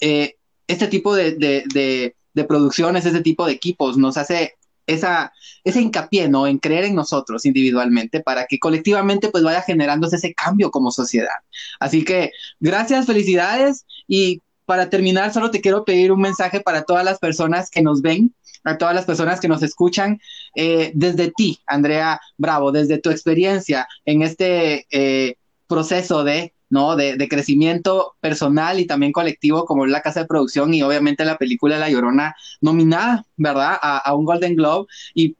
[0.00, 0.36] Eh,
[0.68, 4.54] este tipo de, de, de, producciones, este tipo de equipos nos hace
[4.86, 5.32] esa,
[5.64, 6.46] ese hincapié, ¿no?
[6.46, 11.40] En creer en nosotros individualmente para que colectivamente pues vaya generándose ese cambio como sociedad.
[11.80, 12.30] Así que
[12.60, 17.70] gracias, felicidades y para terminar, solo te quiero pedir un mensaje para todas las personas
[17.70, 20.20] que nos ven, a todas las personas que nos escuchan,
[20.54, 25.36] eh, desde ti, Andrea Bravo, desde tu experiencia en este eh,
[25.68, 26.96] proceso de, ¿no?
[26.96, 31.78] De, crecimiento personal y también colectivo, como la casa de producción y obviamente la película
[31.78, 33.78] La Llorona nominada, ¿verdad?
[33.80, 34.86] A, un Golden Globe.
[35.14, 35.34] Y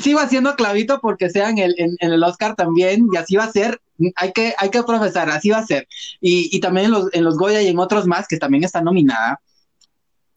[0.00, 3.50] sigo haciendo clavito porque sea en el, en, el Oscar también, y así va a
[3.50, 3.80] ser,
[4.16, 5.86] hay que, hay que profesar, así va a ser.
[6.20, 8.84] Y, y también en los, en los Goya y en otros más que también están
[8.84, 9.40] nominada,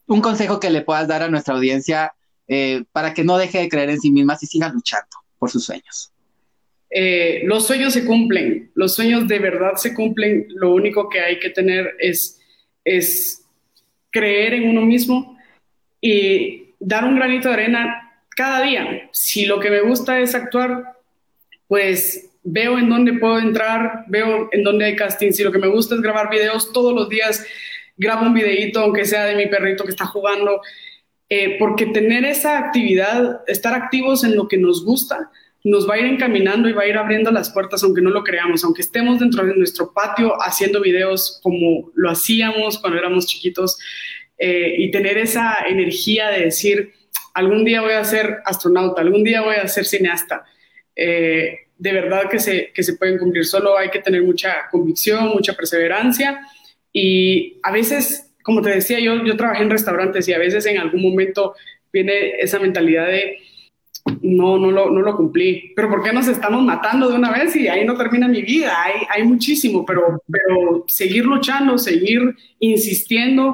[0.08, 2.14] un consejo que le puedas dar a nuestra audiencia
[2.48, 5.66] eh, para que no deje de creer en sí misma y siga luchando por sus
[5.66, 6.12] sueños.
[6.90, 11.40] Eh, los sueños se cumplen, los sueños de verdad se cumplen, lo único que hay
[11.40, 12.40] que tener es,
[12.86, 13.44] es
[14.10, 15.38] creer en uno mismo
[16.00, 19.10] y dar un granito de arena cada día.
[19.12, 20.96] Si lo que me gusta es actuar,
[21.68, 25.32] pues veo en dónde puedo entrar, veo en dónde hay casting.
[25.32, 27.46] Si lo que me gusta es grabar videos todos los días,
[27.98, 30.62] grabo un videito, aunque sea de mi perrito que está jugando.
[31.30, 35.30] Eh, porque tener esa actividad, estar activos en lo que nos gusta,
[35.66, 38.24] nos va a ir encaminando y va a ir abriendo las puertas, aunque no lo
[38.24, 43.78] creamos, aunque estemos dentro de nuestro patio haciendo videos como lo hacíamos cuando éramos chiquitos,
[44.38, 46.94] eh, y tener esa energía de decir,
[47.34, 50.46] algún día voy a ser astronauta, algún día voy a ser cineasta.
[50.96, 55.30] Eh, de verdad que se, que se pueden cumplir, solo hay que tener mucha convicción,
[55.30, 56.42] mucha perseverancia
[56.92, 60.78] y a veces como te decía, yo, yo trabajé en restaurantes y a veces en
[60.78, 61.54] algún momento
[61.92, 63.40] viene esa mentalidad de
[64.22, 65.74] no, no lo, no lo cumplí.
[65.76, 68.74] Pero ¿por qué nos estamos matando de una vez y ahí no termina mi vida?
[68.82, 72.22] Hay, hay muchísimo, pero, pero seguir luchando, seguir
[72.60, 73.54] insistiendo,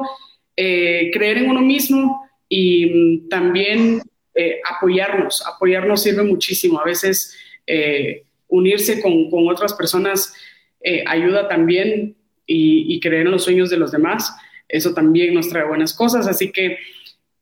[0.56, 4.00] eh, creer en uno mismo y mm, también
[4.36, 5.44] eh, apoyarnos.
[5.48, 6.80] Apoyarnos sirve muchísimo.
[6.80, 7.36] A veces
[7.68, 10.34] eh, unirse con, con, otras personas
[11.08, 14.36] ayuda también y, y creer en los sueños de los demás.
[14.68, 16.28] Eso también nos trae buenas cosas.
[16.28, 16.78] Así que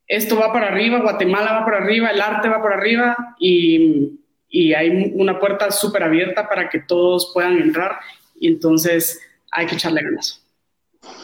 [0.06, 4.18] esto va para arriba, Guatemala va para arriba, el arte va para arriba y,
[4.48, 7.98] y hay una puerta súper abierta para que todos puedan entrar
[8.38, 9.20] y entonces
[9.50, 10.42] hay que echarle ganas.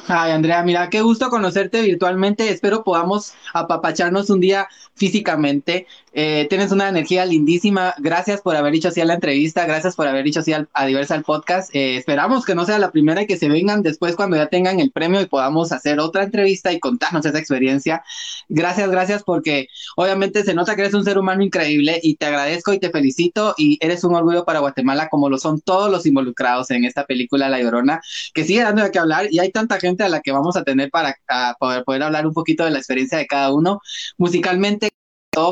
[0.09, 2.49] Ay, Andrea, mira, qué gusto conocerte virtualmente.
[2.49, 5.87] Espero podamos apapacharnos un día físicamente.
[6.21, 7.95] Eh, tienes una energía lindísima.
[7.99, 9.65] Gracias por haber dicho así a la entrevista.
[9.67, 11.73] Gracias por haber dicho así a Diversal Podcast.
[11.73, 14.81] Eh, esperamos que no sea la primera y que se vengan después cuando ya tengan
[14.81, 18.03] el premio y podamos hacer otra entrevista y contarnos esa experiencia.
[18.49, 22.73] Gracias, gracias, porque obviamente se nota que eres un ser humano increíble y te agradezco
[22.73, 26.73] y te felicito y eres un orgullo para Guatemala como lo son todos los involucrados
[26.73, 28.01] en esta película La Llorona,
[28.35, 30.65] que sigue dando de qué hablar y hay tanta gente a la que vamos a
[30.65, 31.17] tener para
[31.61, 33.81] poder, poder hablar un poquito de la experiencia de cada uno
[34.17, 34.91] musicalmente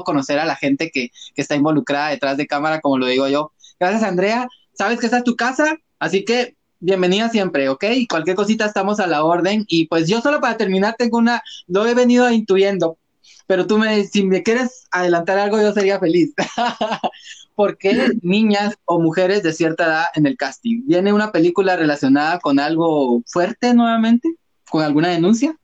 [0.05, 3.53] conocer a la gente que, está involucrada detrás de cámara, como lo digo yo.
[3.79, 4.49] Gracias, Andrea.
[4.73, 7.85] Sabes que esta es tu casa, así que bienvenida siempre, ¿ok?
[8.09, 9.65] Cualquier cosita estamos a la orden.
[9.69, 12.99] Y pues yo solo para terminar tengo una, lo he venido intuyendo,
[13.47, 16.35] pero tú me, si me quieres adelantar algo, yo sería feliz.
[17.55, 20.83] ¿Por qué niñas o mujeres de cierta edad en el casting?
[20.87, 24.35] ¿Viene una película relacionada con algo fuerte nuevamente?
[24.69, 25.57] ¿Con alguna denuncia?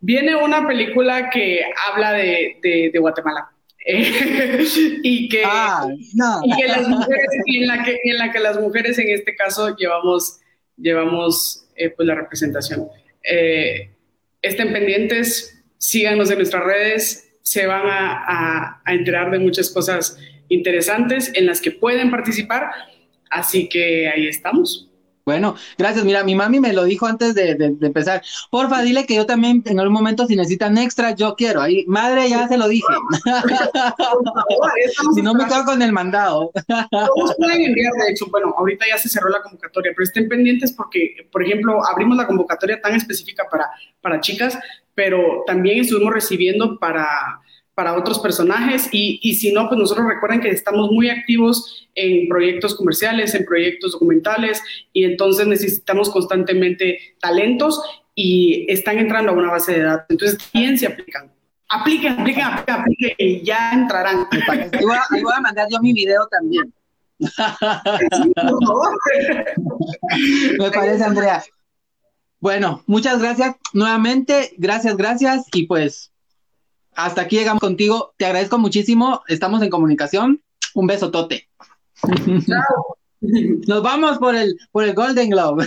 [0.00, 3.55] Viene una película que habla de Guatemala.
[5.02, 6.40] y, que, ah, no.
[6.44, 9.36] y, que, las mujeres, y en, la que, en la que las mujeres en este
[9.36, 10.40] caso llevamos,
[10.76, 12.88] llevamos eh, pues la representación.
[13.22, 13.90] Eh,
[14.42, 20.18] estén pendientes, síganos en nuestras redes, se van a, a, a enterar de muchas cosas
[20.48, 22.70] interesantes en las que pueden participar.
[23.30, 24.90] Así que ahí estamos.
[25.26, 26.04] Bueno, gracias.
[26.04, 28.22] Mira, mi mami me lo dijo antes de, de, de, empezar.
[28.48, 31.60] Porfa, dile que yo también en algún momento si necesitan extra, yo quiero.
[31.60, 32.86] Ahí, madre, ya se lo dije.
[35.16, 36.52] si no me quedo con el mandado.
[36.90, 40.70] Todos pueden enviar, de hecho, bueno, ahorita ya se cerró la convocatoria, pero estén pendientes
[40.70, 43.68] porque, por ejemplo, abrimos la convocatoria tan específica para,
[44.00, 44.56] para chicas,
[44.94, 47.40] pero también estuvimos recibiendo para
[47.76, 52.26] para otros personajes y, y, si no, pues nosotros recuerden que estamos muy activos en
[52.26, 54.62] proyectos comerciales, en proyectos documentales
[54.94, 57.82] y entonces necesitamos constantemente talentos
[58.14, 60.06] y están entrando a una base de datos.
[60.08, 61.30] Entonces, ¿quién se aplican?
[61.68, 64.26] Apliquen, apliquen, apliquen, apliquen y ya entrarán.
[64.48, 66.72] Ahí voy, a, voy a mandar yo mi video también.
[70.58, 71.44] Me parece, Andrea.
[72.40, 76.10] Bueno, muchas gracias nuevamente, gracias, gracias y pues
[76.96, 78.14] hasta aquí llegamos contigo.
[78.16, 79.22] Te agradezco muchísimo.
[79.28, 80.42] Estamos en comunicación.
[80.74, 81.48] Un beso tote.
[82.46, 82.96] Chao.
[83.20, 85.66] Nos vamos por el, por el Golden Globe.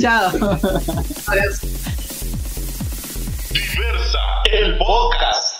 [0.00, 0.30] Chao.
[1.26, 1.60] Adiós.
[3.52, 4.18] Diversa,
[4.52, 5.55] el podcast.